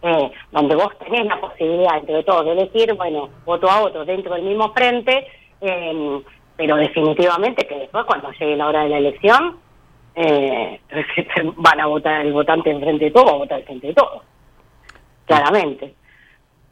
eh, 0.00 0.32
donde 0.50 0.74
vos 0.76 0.98
tenés 0.98 1.26
la 1.26 1.38
posibilidad 1.38 1.98
entre 1.98 2.22
todos 2.22 2.46
de 2.46 2.52
elegir, 2.52 2.94
bueno, 2.94 3.28
voto 3.44 3.70
a 3.70 3.82
otro 3.82 4.06
dentro 4.06 4.34
del 4.34 4.44
mismo 4.44 4.72
frente, 4.72 5.26
eh, 5.60 6.22
pero 6.56 6.76
definitivamente 6.76 7.66
que 7.66 7.78
después 7.78 8.04
cuando 8.04 8.30
llegue 8.32 8.56
la 8.56 8.68
hora 8.68 8.84
de 8.84 8.88
la 8.90 8.98
elección, 8.98 9.58
eh, 10.14 10.80
van 11.56 11.80
a 11.80 11.86
votar 11.86 12.24
el 12.24 12.32
votante 12.32 12.70
en 12.70 12.80
frente 12.80 13.06
de 13.06 13.10
todos, 13.10 13.26
va 13.26 13.34
a 13.34 13.38
votar 13.38 13.58
el 13.58 13.64
frente 13.64 13.88
de 13.88 13.94
todos, 13.94 14.22
claramente. 15.26 15.94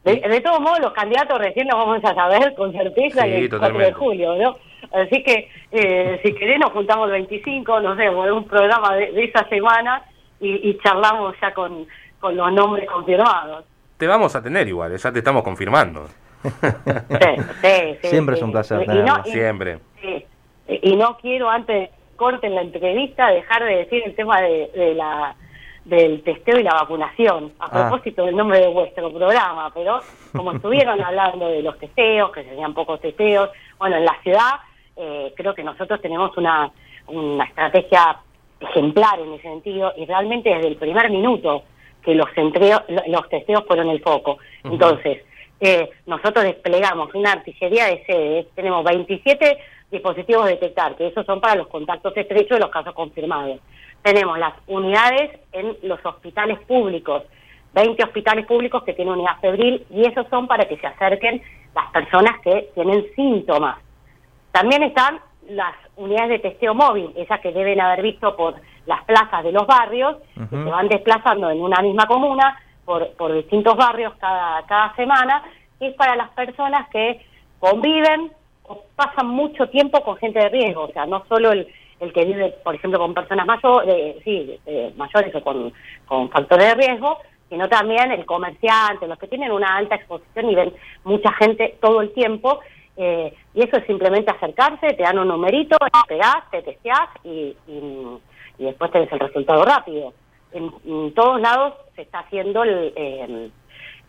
De, 0.03 0.41
todos 0.41 0.59
modos, 0.59 0.81
los 0.81 0.91
candidatos 0.91 1.39
recién 1.39 1.65
los 1.67 1.77
vamos 1.77 2.03
a 2.03 2.13
saber 2.13 2.53
con 2.55 2.73
certeza 2.73 3.25
el 3.25 3.49
4 3.49 3.77
de 3.77 3.93
julio, 3.93 4.35
¿no? 4.35 4.57
Así 4.91 5.23
que, 5.23 5.49
eh, 5.71 6.19
si 6.23 6.33
querés, 6.35 6.59
nos 6.59 6.71
juntamos 6.71 7.05
el 7.05 7.13
25, 7.13 7.79
no 7.79 7.95
sé, 7.95 8.09
un 8.09 8.45
programa 8.45 8.95
de, 8.95 9.23
esa 9.23 9.47
semana 9.47 10.03
y, 10.41 10.77
charlamos 10.83 11.35
ya 11.41 11.53
con, 11.53 11.87
con 12.19 12.35
los 12.35 12.51
nombres 12.51 12.85
confirmados. 12.89 13.63
Te 13.97 14.05
vamos 14.05 14.35
a 14.35 14.43
tener 14.43 14.67
igual, 14.67 14.95
ya 14.97 15.11
te 15.13 15.19
estamos 15.19 15.41
confirmando. 15.41 16.05
Sí, 17.61 17.97
sí, 18.01 18.07
Siempre 18.07 18.35
es 18.35 18.41
un 18.41 18.51
placer. 18.51 18.85
Siempre. 19.25 19.79
Y 20.67 20.95
no 20.95 21.17
quiero, 21.17 21.49
antes 21.49 21.89
corte 22.15 22.47
en 22.47 22.55
la 22.55 22.61
entrevista, 22.61 23.29
dejar 23.29 23.63
de 23.63 23.77
decir 23.77 24.03
el 24.05 24.15
tema 24.15 24.41
de 24.41 24.93
la 24.95 25.35
del 25.85 26.23
testeo 26.23 26.59
y 26.59 26.63
la 26.63 26.73
vacunación, 26.73 27.51
a 27.59 27.65
ah. 27.65 27.89
propósito 27.89 28.25
del 28.25 28.35
nombre 28.35 28.59
de 28.59 28.67
vuestro 28.67 29.11
programa, 29.11 29.69
pero 29.73 29.99
como 30.31 30.51
estuvieron 30.55 31.01
hablando 31.01 31.49
de 31.49 31.61
los 31.61 31.77
testeos, 31.77 32.31
que 32.31 32.43
serían 32.43 32.73
pocos 32.73 33.01
testeos, 33.01 33.49
bueno, 33.79 33.97
en 33.97 34.05
la 34.05 34.17
ciudad 34.23 34.59
eh, 34.95 35.33
creo 35.35 35.53
que 35.53 35.63
nosotros 35.63 36.01
tenemos 36.01 36.35
una, 36.37 36.71
una 37.07 37.43
estrategia 37.45 38.17
ejemplar 38.59 39.19
en 39.19 39.33
ese 39.33 39.43
sentido 39.43 39.91
y 39.97 40.05
realmente 40.05 40.49
desde 40.49 40.69
el 40.69 40.77
primer 40.77 41.09
minuto 41.09 41.63
que 42.01 42.15
los, 42.15 42.29
los 43.07 43.29
testeos 43.29 43.63
fueron 43.67 43.89
el 43.89 44.01
foco. 44.01 44.37
Entonces, 44.63 45.23
eh, 45.59 45.89
nosotros 46.05 46.43
desplegamos 46.43 47.13
una 47.13 47.33
artillería 47.33 47.85
de 47.85 48.03
sedes, 48.05 48.47
tenemos 48.55 48.83
27 48.83 49.57
dispositivos 49.91 50.45
de 50.45 50.51
detectar, 50.51 50.95
que 50.95 51.07
esos 51.07 51.25
son 51.25 51.39
para 51.39 51.55
los 51.55 51.67
contactos 51.67 52.15
estrechos 52.17 52.57
de 52.57 52.59
los 52.59 52.69
casos 52.69 52.93
confirmados. 52.93 53.59
Tenemos 54.01 54.37
las 54.37 54.53
unidades 54.67 55.39
en 55.53 55.77
los 55.83 56.05
hospitales 56.05 56.59
públicos, 56.67 57.23
20 57.73 58.03
hospitales 58.03 58.45
públicos 58.45 58.83
que 58.83 58.93
tienen 58.93 59.13
unidad 59.13 59.39
febril 59.39 59.85
y 59.89 60.05
esos 60.05 60.27
son 60.29 60.47
para 60.47 60.67
que 60.67 60.77
se 60.77 60.87
acerquen 60.87 61.41
las 61.73 61.91
personas 61.91 62.39
que 62.41 62.69
tienen 62.75 63.05
síntomas. 63.15 63.77
También 64.51 64.83
están 64.83 65.19
las 65.49 65.73
unidades 65.95 66.29
de 66.29 66.49
testeo 66.49 66.73
móvil, 66.73 67.11
esas 67.15 67.39
que 67.39 67.51
deben 67.51 67.79
haber 67.79 68.01
visto 68.01 68.35
por 68.35 68.55
las 68.85 69.03
plazas 69.05 69.43
de 69.43 69.51
los 69.51 69.65
barrios, 69.65 70.17
que 70.35 70.55
se 70.55 70.69
van 70.69 70.87
desplazando 70.87 71.49
en 71.49 71.61
una 71.61 71.81
misma 71.81 72.05
comuna 72.05 72.57
por, 72.85 73.11
por 73.13 73.33
distintos 73.33 73.75
barrios 73.75 74.13
cada, 74.19 74.65
cada 74.65 74.95
semana, 74.95 75.43
que 75.79 75.87
es 75.87 75.95
para 75.95 76.15
las 76.15 76.29
personas 76.29 76.87
que 76.89 77.25
conviven 77.59 78.31
o 78.63 78.83
pasan 78.95 79.27
mucho 79.27 79.69
tiempo 79.69 80.01
con 80.03 80.17
gente 80.17 80.39
de 80.39 80.49
riesgo, 80.49 80.83
o 80.83 80.91
sea, 80.91 81.05
no 81.05 81.25
solo 81.27 81.51
el, 81.51 81.67
el 81.99 82.13
que 82.13 82.25
vive, 82.25 82.49
por 82.63 82.75
ejemplo, 82.75 82.99
con 82.99 83.13
personas 83.13 83.45
mayores, 83.45 84.17
sí, 84.23 84.59
mayores 84.95 85.33
o 85.35 85.41
con, 85.41 85.73
con 86.05 86.29
factores 86.29 86.67
de 86.67 86.75
riesgo, 86.75 87.19
sino 87.49 87.69
también 87.69 88.11
el 88.11 88.25
comerciante, 88.25 89.07
los 89.07 89.19
que 89.19 89.27
tienen 89.27 89.51
una 89.51 89.77
alta 89.77 89.95
exposición 89.95 90.49
y 90.49 90.55
ven 90.55 90.73
mucha 91.03 91.31
gente 91.33 91.77
todo 91.79 92.01
el 92.01 92.11
tiempo. 92.13 92.59
Eh, 92.97 93.33
y 93.53 93.63
eso 93.63 93.77
es 93.77 93.85
simplemente 93.85 94.31
acercarse, 94.31 94.93
te 94.93 95.03
dan 95.03 95.19
un 95.19 95.27
numerito, 95.27 95.77
pegás, 96.07 96.49
te 96.51 96.61
testeás 96.61 97.09
y, 97.23 97.55
y, 97.67 98.19
después 98.57 98.91
tenés 98.91 99.11
el 99.11 99.19
resultado 99.19 99.63
rápido. 99.65 100.13
En, 100.51 101.13
todos 101.13 101.41
lados 101.41 101.73
se 101.95 102.03
está 102.03 102.19
haciendo 102.19 102.63
el, 102.63 103.51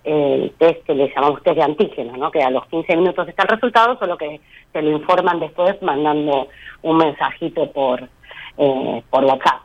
el, 0.04 0.52
test 0.58 0.84
que 0.84 0.94
le 0.94 1.08
llamamos 1.14 1.42
test 1.42 1.56
de 1.56 1.62
antígeno, 1.62 2.16
¿no? 2.16 2.30
que 2.30 2.42
a 2.42 2.50
los 2.50 2.66
15 2.66 2.96
minutos 2.96 3.26
está 3.28 3.44
el 3.44 3.48
resultado, 3.50 3.98
solo 3.98 4.18
que 4.18 4.40
te 4.72 4.82
lo 4.82 4.90
informan 4.90 5.40
después 5.40 5.80
mandando 5.82 6.48
un 6.82 6.96
mensajito 6.96 7.70
por, 7.72 8.02
eh, 8.58 9.02
por 9.10 9.24
WhatsApp. 9.24 9.62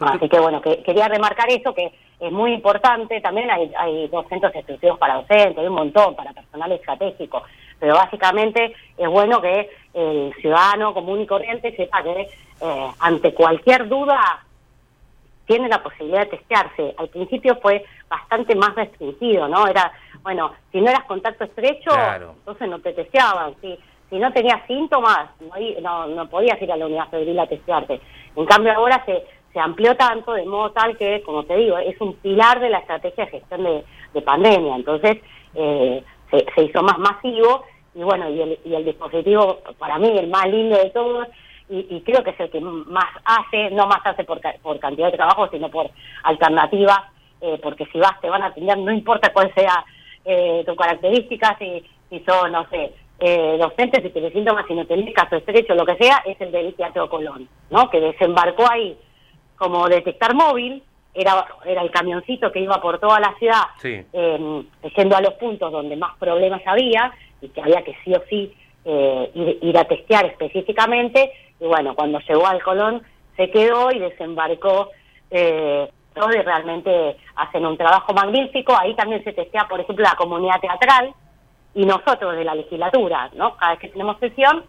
Así 0.00 0.28
que 0.28 0.38
bueno, 0.38 0.60
que, 0.60 0.82
quería 0.82 1.08
remarcar 1.08 1.48
eso, 1.48 1.74
que 1.74 1.92
es 2.20 2.32
muy 2.32 2.52
importante. 2.52 3.20
También 3.20 3.50
hay, 3.50 3.72
hay 3.78 4.08
dos 4.08 4.26
centros 4.28 4.54
exclusivos 4.54 4.98
para 4.98 5.14
docentes, 5.14 5.58
hay 5.58 5.66
un 5.66 5.74
montón 5.74 6.14
para 6.14 6.32
personal 6.32 6.72
estratégico. 6.72 7.42
Pero 7.78 7.94
básicamente 7.94 8.74
es 8.96 9.08
bueno 9.08 9.40
que 9.40 9.70
el 9.94 10.34
ciudadano 10.40 10.92
común 10.94 11.22
y 11.22 11.26
corriente 11.26 11.74
sepa 11.76 12.02
que 12.02 12.28
eh, 12.60 12.90
ante 13.00 13.34
cualquier 13.34 13.88
duda 13.88 14.45
tiene 15.46 15.68
la 15.68 15.82
posibilidad 15.82 16.20
de 16.20 16.36
testearse. 16.36 16.94
Al 16.98 17.08
principio 17.08 17.56
fue 17.62 17.84
bastante 18.08 18.54
más 18.54 18.74
restringido, 18.74 19.48
¿no? 19.48 19.66
Era, 19.66 19.92
bueno, 20.22 20.52
si 20.72 20.80
no 20.80 20.90
eras 20.90 21.04
contacto 21.04 21.44
estrecho, 21.44 21.90
entonces 22.38 22.68
no 22.68 22.80
te 22.80 22.92
testeaban. 22.92 23.54
Si, 23.60 23.78
si 24.10 24.18
no 24.18 24.32
tenías 24.32 24.66
síntomas, 24.66 25.30
no, 25.82 26.06
no 26.06 26.28
podías 26.28 26.60
ir 26.60 26.70
a 26.70 26.76
la 26.76 26.86
unidad 26.86 27.08
febril 27.08 27.38
a 27.38 27.46
testearte. 27.46 28.00
En 28.34 28.46
cambio 28.46 28.72
ahora 28.72 29.02
se 29.06 29.24
se 29.56 29.60
amplió 29.60 29.96
tanto 29.96 30.34
de 30.34 30.44
modo 30.44 30.70
tal 30.72 30.98
que, 30.98 31.22
como 31.22 31.44
te 31.44 31.56
digo, 31.56 31.78
es 31.78 31.98
un 32.02 32.12
pilar 32.16 32.60
de 32.60 32.68
la 32.68 32.80
estrategia 32.80 33.24
de 33.24 33.30
gestión 33.30 33.64
de, 33.64 34.20
pandemia. 34.20 34.76
Entonces, 34.76 35.16
eh, 35.54 36.04
se, 36.30 36.62
hizo 36.62 36.82
más 36.82 36.98
masivo 36.98 37.64
y 37.94 38.02
bueno, 38.02 38.28
y 38.28 38.42
el, 38.42 38.58
y 38.66 38.74
el 38.74 38.84
dispositivo, 38.84 39.60
para 39.78 39.98
mí, 39.98 40.08
el 40.08 40.28
más 40.28 40.46
lindo 40.48 40.76
de 40.76 40.90
todos, 40.90 41.28
y, 41.68 42.00
creo 42.02 42.22
que 42.22 42.30
es 42.30 42.40
el 42.40 42.50
que 42.50 42.60
más 42.60 43.06
hace, 43.24 43.70
no 43.70 43.86
más 43.86 44.00
hace 44.04 44.24
por, 44.24 44.40
por 44.62 44.78
cantidad 44.78 45.10
de 45.10 45.16
trabajo, 45.16 45.48
sino 45.50 45.68
por 45.68 45.90
alternativas, 46.22 47.00
eh, 47.40 47.58
porque 47.62 47.86
si 47.86 47.98
vas 47.98 48.20
te 48.20 48.30
van 48.30 48.42
a 48.42 48.46
atender, 48.46 48.78
no 48.78 48.92
importa 48.92 49.32
cuál 49.32 49.52
sea 49.54 49.84
eh, 50.24 50.62
tu 50.64 50.76
característica, 50.76 51.56
si, 51.58 51.84
si 52.08 52.20
son, 52.20 52.52
no 52.52 52.68
sé, 52.68 52.92
eh, 53.18 53.56
docentes, 53.58 54.02
si 54.02 54.10
tienes 54.10 54.32
síntomas, 54.32 54.66
si 54.66 54.74
no 54.74 54.86
tenés 54.86 55.12
caso 55.14 55.36
estrecho, 55.36 55.74
lo 55.74 55.84
que 55.84 55.96
sea, 55.96 56.22
es 56.24 56.40
el 56.40 56.52
del 56.52 56.74
Teatro 56.74 57.08
Colón, 57.08 57.48
¿no? 57.70 57.90
Que 57.90 58.00
desembarcó 58.00 58.70
ahí 58.70 58.96
como 59.56 59.88
detectar 59.88 60.34
móvil, 60.34 60.82
era, 61.14 61.46
era 61.64 61.82
el 61.82 61.90
camioncito 61.90 62.52
que 62.52 62.60
iba 62.60 62.80
por 62.80 63.00
toda 63.00 63.18
la 63.18 63.34
ciudad, 63.38 63.62
eh, 63.82 64.62
yendo 64.96 65.16
a 65.16 65.20
los 65.20 65.34
puntos 65.34 65.72
donde 65.72 65.96
más 65.96 66.16
problemas 66.18 66.60
había 66.66 67.12
y 67.40 67.48
que 67.48 67.62
había 67.62 67.82
que 67.82 67.96
sí 68.04 68.14
o 68.14 68.22
sí 68.28 68.54
eh, 68.84 69.58
ir, 69.62 69.76
a 69.76 69.84
testear 69.84 70.26
específicamente. 70.26 71.32
Y 71.60 71.66
bueno, 71.66 71.94
cuando 71.94 72.18
llegó 72.20 72.46
al 72.46 72.62
Colón 72.62 73.02
se 73.36 73.50
quedó 73.50 73.90
y 73.90 73.98
desembarcó 73.98 74.90
eh, 75.30 75.90
todo 76.14 76.30
y 76.30 76.42
realmente 76.42 77.16
hacen 77.36 77.66
un 77.66 77.76
trabajo 77.76 78.12
magnífico. 78.14 78.74
Ahí 78.78 78.94
también 78.94 79.22
se 79.24 79.32
testea, 79.32 79.66
por 79.68 79.80
ejemplo, 79.80 80.04
la 80.04 80.16
comunidad 80.16 80.60
teatral 80.60 81.12
y 81.74 81.84
nosotros 81.84 82.36
de 82.36 82.44
la 82.44 82.54
legislatura, 82.54 83.30
¿no? 83.34 83.56
Cada 83.56 83.72
vez 83.72 83.80
que 83.80 83.88
tenemos 83.88 84.18
sesión, 84.18 84.64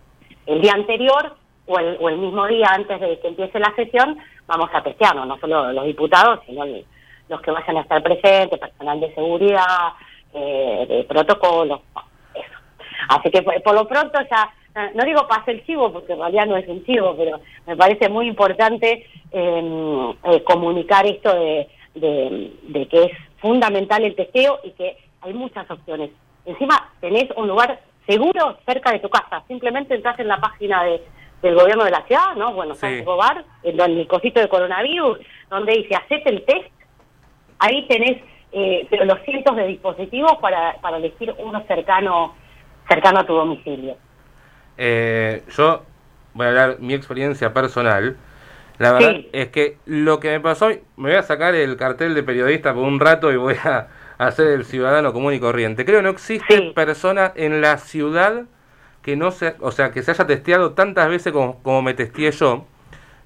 el 0.45 0.61
día 0.61 0.73
anterior 0.73 1.35
o 1.65 1.79
el, 1.79 1.97
o 1.99 2.09
el 2.09 2.17
mismo 2.17 2.45
día 2.47 2.67
antes 2.71 2.99
de 2.99 3.19
que 3.19 3.29
empiece 3.29 3.59
la 3.59 3.73
sesión, 3.75 4.17
vamos 4.45 4.69
a 4.73 4.81
testearnos, 4.81 5.27
no 5.27 5.37
solo 5.37 5.71
los 5.71 5.85
diputados, 5.85 6.39
sino 6.45 6.65
los 7.29 7.41
que 7.41 7.51
vayan 7.51 7.77
a 7.77 7.81
estar 7.81 8.01
presentes, 8.01 8.59
personal 8.59 8.99
de 8.99 9.13
seguridad, 9.13 9.93
eh, 10.33 10.85
de 10.87 11.03
protocolo, 11.03 11.81
eso. 12.33 12.57
Así 13.09 13.29
que 13.29 13.41
por, 13.41 13.73
lo 13.73 13.87
pronto 13.87 14.19
ya, 14.29 14.49
no 14.93 15.03
digo 15.05 15.27
pase 15.27 15.51
el 15.51 15.65
chivo, 15.65 15.91
porque 15.91 16.13
en 16.13 16.19
realidad 16.19 16.45
no 16.45 16.57
es 16.57 16.67
un 16.67 16.83
chivo, 16.85 17.15
pero 17.17 17.39
me 17.65 17.75
parece 17.75 18.09
muy 18.09 18.27
importante 18.27 19.05
em, 19.31 20.09
eh, 20.23 20.43
comunicar 20.43 21.05
esto 21.05 21.33
de, 21.33 21.67
de, 21.95 22.87
que 22.87 23.03
es 23.05 23.11
fundamental 23.39 24.03
el 24.03 24.15
testeo 24.15 24.59
y 24.63 24.71
que 24.71 24.97
hay 25.21 25.33
muchas 25.33 25.69
opciones. 25.69 26.11
Encima 26.45 26.91
tenés 26.99 27.25
un 27.35 27.47
lugar 27.47 27.79
seguro 28.07 28.57
cerca 28.65 28.91
de 28.91 28.99
tu 28.99 29.09
casa, 29.09 29.43
simplemente 29.47 29.95
entras 29.95 30.19
en 30.19 30.27
la 30.27 30.39
página 30.39 30.83
de 30.83 31.01
del 31.41 31.53
gobierno 31.53 31.83
de 31.83 31.91
la 31.91 32.01
ciudad, 32.07 32.35
¿no? 32.35 32.51
Bueno, 32.53 32.73
sí. 32.73 32.79
San 32.81 33.45
en 33.61 33.79
el 33.79 34.07
cosito 34.07 34.39
de 34.39 34.49
coronavirus, 34.49 35.19
donde 35.51 35.73
dice, 35.73 35.93
hacete 35.93 36.31
el 36.31 36.43
test, 36.43 36.71
ahí 37.59 37.85
tenés 37.87 38.23
eh, 38.51 38.87
pero 38.89 39.05
los 39.05 39.21
cientos 39.23 39.55
de 39.55 39.67
dispositivos 39.67 40.37
para, 40.37 40.77
para 40.81 40.97
elegir 40.97 41.33
uno 41.37 41.63
cercano, 41.67 42.33
cercano 42.87 43.19
a 43.19 43.25
tu 43.25 43.33
domicilio. 43.33 43.97
Eh, 44.77 45.43
yo 45.55 45.83
voy 46.33 46.45
a 46.45 46.49
hablar 46.49 46.77
mi 46.79 46.93
experiencia 46.93 47.53
personal. 47.53 48.15
La 48.77 48.91
verdad 48.93 49.21
es 49.31 49.49
que 49.49 49.77
lo 49.85 50.19
que 50.19 50.29
me 50.29 50.39
pasó, 50.39 50.69
me 50.97 51.09
voy 51.09 51.13
a 51.13 51.23
sacar 51.23 51.55
el 51.55 51.77
cartel 51.77 52.13
de 52.13 52.21
periodista 52.21 52.73
por 52.73 52.83
un 52.83 52.99
rato 52.99 53.31
y 53.31 53.35
voy 53.35 53.55
a 53.63 53.87
hacer 54.17 54.47
el 54.47 54.65
ciudadano 54.65 55.13
común 55.13 55.33
y 55.33 55.39
corriente. 55.39 55.83
Creo 55.83 55.99
que 55.99 56.03
no 56.03 56.09
existe 56.09 56.73
persona 56.73 57.31
en 57.35 57.61
la 57.61 57.77
ciudad 57.77 58.43
que 59.01 59.15
no 59.15 59.31
se, 59.31 59.55
o 59.61 59.71
sea, 59.71 59.91
que 59.91 60.03
se 60.03 60.11
haya 60.11 60.27
testeado 60.27 60.73
tantas 60.73 61.09
veces 61.09 61.33
como, 61.33 61.61
como 61.63 61.81
me 61.81 61.93
testeé 61.93 62.31
yo. 62.31 62.65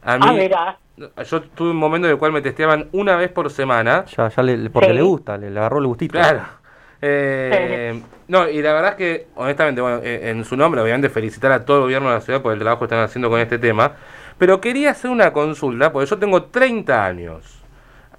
A 0.04 0.18
mí, 0.18 0.50
ah, 0.56 0.78
yo 1.24 1.42
tuve 1.42 1.72
un 1.72 1.78
momento 1.78 2.08
en 2.08 2.14
el 2.14 2.20
cual 2.20 2.32
me 2.32 2.42
testeaban 2.42 2.88
una 2.92 3.16
vez 3.16 3.32
por 3.32 3.50
semana. 3.50 4.06
Ya, 4.06 4.30
ya 4.30 4.44
le, 4.44 4.70
porque 4.70 4.94
le 4.94 5.02
gusta, 5.02 5.38
le, 5.38 5.48
agarró 5.48 5.80
el 5.80 5.88
gustito. 5.88 6.14
Claro. 6.14 6.61
Eh, 7.02 8.00
no, 8.28 8.48
y 8.48 8.62
la 8.62 8.74
verdad 8.74 8.92
es 8.92 8.96
que, 8.98 9.28
honestamente, 9.36 9.82
bueno, 9.82 10.00
eh, 10.04 10.30
en 10.30 10.46
su 10.46 10.56
nombre, 10.56 10.82
obviamente, 10.82 11.10
felicitar 11.10 11.52
a 11.52 11.66
todo 11.66 11.78
el 11.78 11.84
gobierno 11.84 12.10
de 12.10 12.16
la 12.16 12.22
ciudad 12.22 12.42
por 12.42 12.54
el 12.54 12.60
trabajo 12.60 12.80
que 12.80 12.86
están 12.86 13.00
haciendo 13.00 13.30
con 13.30 13.40
este 13.40 13.58
tema. 13.58 13.94
Pero 14.38 14.62
quería 14.62 14.92
hacer 14.92 15.12
una 15.12 15.34
consulta, 15.34 15.92
porque 15.92 16.10
yo 16.10 16.18
tengo 16.18 16.44
30 16.44 17.06
años. 17.06 17.64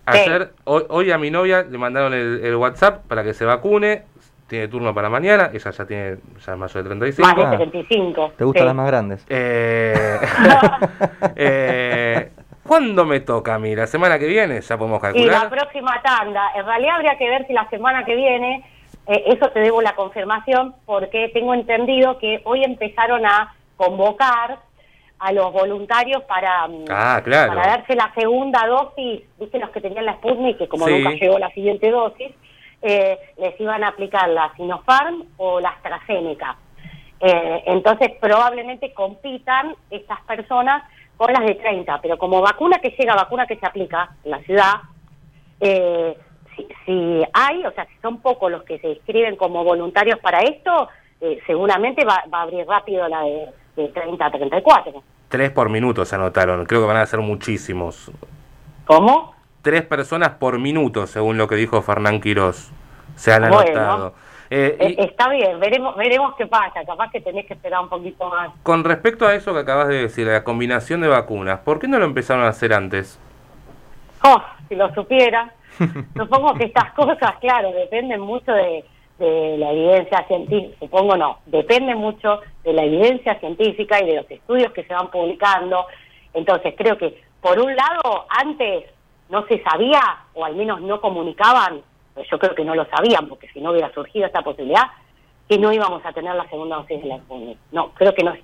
Ayer, 0.05 0.53
hoy, 0.65 0.85
hoy, 0.89 1.11
a 1.13 1.19
mi 1.19 1.31
novia 1.31 1.63
le 1.63 1.79
mandaron 1.79 2.13
el, 2.13 2.45
el, 2.45 2.57
WhatsApp 2.57 3.07
para 3.07 3.23
que 3.23 3.35
se 3.35 3.45
vacune 3.45 4.03
tiene 4.53 4.69
turno 4.69 4.93
para 4.93 5.09
mañana, 5.09 5.49
ella 5.51 5.71
ya 5.71 5.87
tiene 5.87 6.19
ya 6.45 6.57
más 6.57 6.75
de 6.75 6.83
35. 6.83 7.27
Más 7.27 7.51
de 7.53 7.57
35. 7.57 8.33
¿Te 8.37 8.45
gustan 8.45 8.67
las 8.67 8.75
más 8.75 8.87
grandes? 8.87 9.27
Eh, 9.31 9.95
eh, 11.37 12.31
¿Cuándo 12.63 13.07
me 13.07 13.21
toca 13.21 13.55
a 13.55 13.59
mí? 13.59 13.75
¿La 13.75 13.87
semana 13.87 14.19
que 14.19 14.27
viene? 14.27 14.61
¿Ya 14.61 14.77
podemos 14.77 15.01
calcular? 15.01 15.27
Y 15.27 15.31
la 15.31 15.49
próxima 15.49 16.03
tanda. 16.03 16.51
En 16.55 16.67
realidad 16.67 16.97
habría 16.97 17.17
que 17.17 17.31
ver 17.31 17.47
si 17.47 17.55
la 17.55 17.67
semana 17.71 18.05
que 18.05 18.15
viene, 18.15 18.63
eh, 19.07 19.25
eso 19.27 19.51
te 19.51 19.61
debo 19.61 19.83
la 19.83 19.95
confirmación, 19.95 20.75
porque 20.87 21.31
tengo 21.35 21.55
entendido 21.55 22.19
que 22.19 22.41
hoy 22.45 22.65
empezaron 22.65 23.27
a 23.27 23.55
convocar 23.77 24.59
a 25.19 25.33
los 25.33 25.53
voluntarios 25.53 26.23
para, 26.25 26.67
mm, 26.67 26.85
ah, 26.91 27.21
claro. 27.23 27.55
para 27.55 27.77
darse 27.77 27.95
la 27.95 28.13
segunda 28.15 28.67
dosis, 28.67 29.23
viste 29.39 29.59
los 29.59 29.71
que 29.71 29.81
tenían 29.81 30.05
la 30.05 30.15
Sputnik, 30.15 30.59
que 30.59 30.69
como 30.69 30.89
nunca 30.89 31.11
llegó 31.11 31.39
la 31.39 31.51
siguiente 31.51 31.91
dosis, 31.91 32.33
eh, 32.83 33.17
les 33.39 33.61
iban 33.61 33.85
a 33.85 33.89
aplicar 33.89 34.29
la 34.29 34.53
Sinopharm 34.57 35.25
o 35.37 35.61
la 35.61 35.71
AstraZeneca. 35.71 36.57
Eh, 37.21 37.63
entonces 37.67 38.11
probablemente 38.21 38.93
compitan 38.93 39.77
estas 39.91 40.21
personas 40.23 40.83
con 41.17 41.33
las 41.33 41.47
de 41.47 41.55
30, 41.55 42.01
pero 42.01 42.19
como 42.19 42.41
vacuna 42.41 42.81
que 42.81 42.91
llega, 42.91 43.15
vacuna 43.15 43.47
que 43.47 43.57
se 43.57 43.65
aplica 43.65 44.11
en 44.25 44.31
la 44.33 44.41
ciudad, 44.41 44.75
eh, 45.61 46.19
si, 46.57 47.23
hay, 47.33 47.65
o 47.65 47.73
sea, 47.73 47.87
si 47.87 47.95
son 48.01 48.21
pocos 48.21 48.51
los 48.51 48.63
que 48.65 48.79
se 48.79 48.89
inscriben 48.89 49.37
como 49.37 49.65
voluntarios 49.65 50.19
para 50.21 50.41
esto, 50.41 50.89
seguramente 51.47 52.05
va, 52.05 52.23
a 52.31 52.43
abrir 52.43 52.67
rápido 52.67 53.09
la 53.09 53.23
de, 53.23 53.49
de 53.77 53.89
30 53.89 54.27
a 54.27 54.31
34. 54.31 55.03
Tres 55.29 55.51
por 55.51 55.69
minuto 55.69 56.05
se 56.05 56.15
anotaron, 56.17 56.65
creo 56.67 56.81
que 56.81 56.87
van 56.87 56.97
a 56.97 57.07
ser 57.07 57.21
muchísimos. 57.21 58.11
¿Cómo? 58.87 59.33
tres 59.63 59.83
personas 59.85 60.31
por 60.31 60.59
minuto, 60.59 61.07
según 61.07 61.39
lo 61.39 61.49
que 61.49 61.55
dijo 61.55 61.81
Fernán 61.81 62.21
Quirós. 62.21 62.71
Se 63.15 63.33
han 63.33 63.45
anotado. 63.45 64.15
Eh, 64.51 64.77
eh, 64.79 64.97
está 64.99 65.31
bien, 65.31 65.59
veremos, 65.61 65.97
veremos 65.97 66.35
qué 66.37 66.47
pasa, 66.47 66.85
capaz 66.85 67.11
que 67.11 67.23
tenés 67.23 67.47
que 67.47 67.55
esperar 67.55 67.81
un 67.81 67.89
poquito 67.89 68.29
más. 68.29 68.51
Con 68.63 68.85
respecto 68.85 69.27
a 69.27 69.35
eso 69.35 69.55
que 69.55 69.61
acabas 69.61 69.89
de 69.89 70.03
decir, 70.03 70.27
la 70.27 70.45
combinación 70.45 71.01
de 71.01 71.09
vacunas, 71.09 71.61
¿por 71.61 71.79
qué 71.79 71.89
no 71.89 71.99
lo 71.99 72.05
empezaron 72.05 72.45
a 72.45 72.49
hacer 72.49 72.75
antes? 72.75 73.19
Oh, 74.23 74.43
si 74.69 74.75
lo 74.75 74.93
supiera. 74.93 75.51
Supongo 76.17 76.55
que 76.55 76.65
estas 76.65 76.93
cosas, 76.93 77.37
claro, 77.41 77.73
dependen 77.73 78.21
mucho 78.21 78.53
de, 78.53 78.85
de 79.19 79.57
la 79.59 79.73
evidencia 79.73 80.25
científica, 80.27 80.77
supongo 80.81 81.17
no, 81.17 81.39
depende 81.47 81.95
mucho 81.95 82.41
de 82.65 82.73
la 82.73 82.85
evidencia 82.85 83.39
científica 83.39 84.03
y 84.03 84.07
de 84.07 84.17
los 84.17 84.31
estudios 84.31 84.73
que 84.73 84.85
se 84.85 84.95
van 84.95 85.11
publicando. 85.11 85.87
Entonces 86.35 86.75
creo 86.77 86.97
que, 86.99 87.23
por 87.41 87.59
un 87.61 87.75
lado, 87.75 88.27
antes 88.29 88.85
no 89.29 89.47
se 89.47 89.63
sabía, 89.63 90.01
o 90.35 90.45
al 90.45 90.57
menos 90.57 90.81
no 90.81 91.01
comunicaban, 91.01 91.83
pues 92.15 92.29
yo 92.31 92.39
creo 92.39 92.55
que 92.55 92.65
no 92.65 92.75
lo 92.75 92.85
sabían, 92.87 93.29
porque 93.29 93.49
si 93.49 93.61
no 93.61 93.71
hubiera 93.71 93.93
surgido 93.93 94.27
esta 94.27 94.43
posibilidad, 94.43 94.91
que 95.49 95.59
no 95.59 95.73
íbamos 95.73 96.05
a 96.05 96.13
tener 96.13 96.35
la 96.35 96.49
segunda 96.49 96.77
dosis 96.77 97.03
de 97.03 97.09
la 97.09 97.19
Sputnik. 97.19 97.59
No, 97.73 97.91
creo 97.95 98.15
que 98.15 98.25
no, 98.25 98.35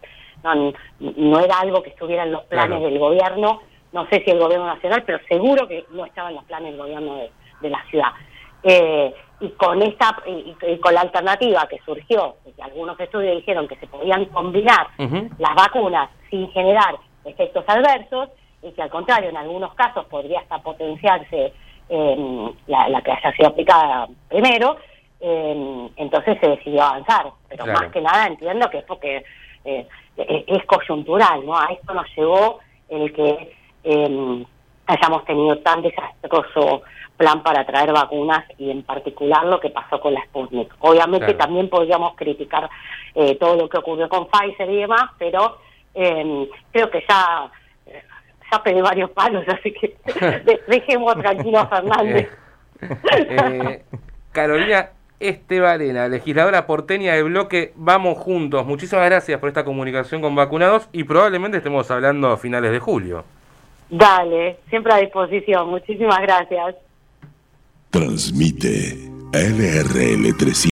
no, 0.43 0.73
no 1.01 1.41
era 1.41 1.61
algo 1.61 1.83
que 1.83 1.91
estuviera 1.91 2.25
en 2.25 2.33
los 2.33 2.45
planes 2.45 2.83
del 2.83 2.99
gobierno, 2.99 3.63
no 3.93 4.07
sé 4.09 4.23
si 4.25 4.31
el 4.31 4.39
gobierno 4.39 4.67
nacional, 4.67 5.03
pero 5.05 5.19
seguro 5.29 5.67
que 5.67 5.85
no 5.91 6.05
estaba 6.05 6.29
en 6.31 6.37
los 6.37 6.45
planes 6.45 6.73
del 6.73 6.81
gobierno 6.81 7.17
de, 7.17 7.31
de 7.61 7.71
la 7.71 7.85
ciudad. 7.91 8.13
Eh, 8.63 9.15
y 9.41 9.51
con 9.51 9.81
esta 9.83 10.17
y, 10.27 10.77
con 10.79 10.95
la 10.95 11.03
alternativa 11.03 11.67
que 11.69 11.79
surgió, 11.85 12.37
que 12.45 12.63
algunos 12.63 12.99
estudios 12.99 13.37
dijeron 13.37 13.69
que 13.69 13.77
se 13.77 13.87
podían 13.87 14.25
combinar 14.27 14.89
las 14.99 15.55
vacunas 15.55 16.11
sin 16.29 16.51
generar 16.51 16.97
efectos 17.25 17.65
adversos 17.69 18.31
y 18.63 18.73
que 18.73 18.83
al 18.83 18.91
contrario 18.91 19.31
en 19.31 19.37
algunos 19.37 19.75
casos 19.75 20.07
podría 20.07 20.41
hasta 20.41 20.59
potenciarse 20.59 21.53
eh, 21.89 22.51
la, 22.67 23.01
que 23.01 23.13
haya 23.13 23.33
sido 23.33 23.49
aplicada 23.49 24.09
primero, 24.29 24.77
eh, 25.21 25.89
entonces 25.97 26.37
se 26.41 26.49
decidió 26.49 26.83
avanzar. 26.83 27.27
Pero 27.49 27.67
más 27.67 27.93
que 27.93 28.01
nada 28.01 28.27
entiendo 28.27 28.69
que 28.71 28.79
es 28.79 28.85
porque 28.85 29.25
eh, 29.65 29.87
es 30.17 30.65
coyuntural, 30.67 31.47
¿no? 31.47 31.57
A 31.57 31.67
esto 31.67 31.95
nos 31.95 32.07
llevó 32.17 32.59
el 32.89 33.13
que 33.13 33.57
eh, 33.85 34.45
hayamos 34.87 35.25
tenido 35.25 35.59
tan 35.59 35.83
desastroso 35.83 36.83
plan 37.17 37.43
para 37.43 37.67
traer 37.67 37.93
vacunas 37.93 38.45
y 38.59 38.71
en 38.71 38.83
particular 38.83 39.45
lo 39.45 39.61
que 39.61 39.71
pasó 39.71 40.01
con 40.01 40.15
la 40.15 40.25
Sputnik. 40.25 40.73
Obviamente 40.79 41.35
también 41.35 41.69
podríamos 41.69 42.15
criticar 42.17 42.71
eh, 43.15 43.35
todo 43.37 43.57
lo 43.57 43.69
que 43.69 43.79
ocurrió 43.79 44.09
con 44.09 44.29
Pfizer 44.29 44.71
y 44.71 44.77
demás, 44.77 45.11
pero 45.19 45.59
eh, 45.95 46.49
creo 46.73 46.91
que 46.91 47.05
ya 47.09 47.51
ya 48.51 48.63
pedí 48.63 48.81
varios 48.81 49.11
palos, 49.11 49.45
así 49.49 49.73
que 49.73 49.97
dejemos 50.69 51.15
tranquilo 51.17 51.59
a 51.59 51.67
Fernández. 51.69 52.31
Eh, 52.81 53.85
Carolina 54.33 54.91
Estebarena, 55.21 56.09
legisladora 56.09 56.67
porteña 56.67 57.15
del 57.15 57.25
bloque 57.25 57.73
Vamos 57.75 58.17
Juntos. 58.19 58.65
Muchísimas 58.65 59.05
gracias 59.07 59.41
por 59.41 59.49
esta 59.49 59.65
comunicación 59.65 60.23
con 60.23 60.35
vacunados 60.37 60.89
y 60.93 61.05
probablemente 61.05 61.59
estemos 61.59 61.91
hablando 61.91 62.29
a 62.29 62.37
finales 62.37 62.71
de 62.71 62.79
julio. 62.79 63.25
Dale, 63.91 64.59
siempre 64.69 64.93
a 64.93 64.99
disposición. 64.99 65.69
Muchísimas 65.69 66.21
gracias. 66.21 66.77
Transmite 67.91 69.09
LRL 69.33 70.37
300. 70.37 70.67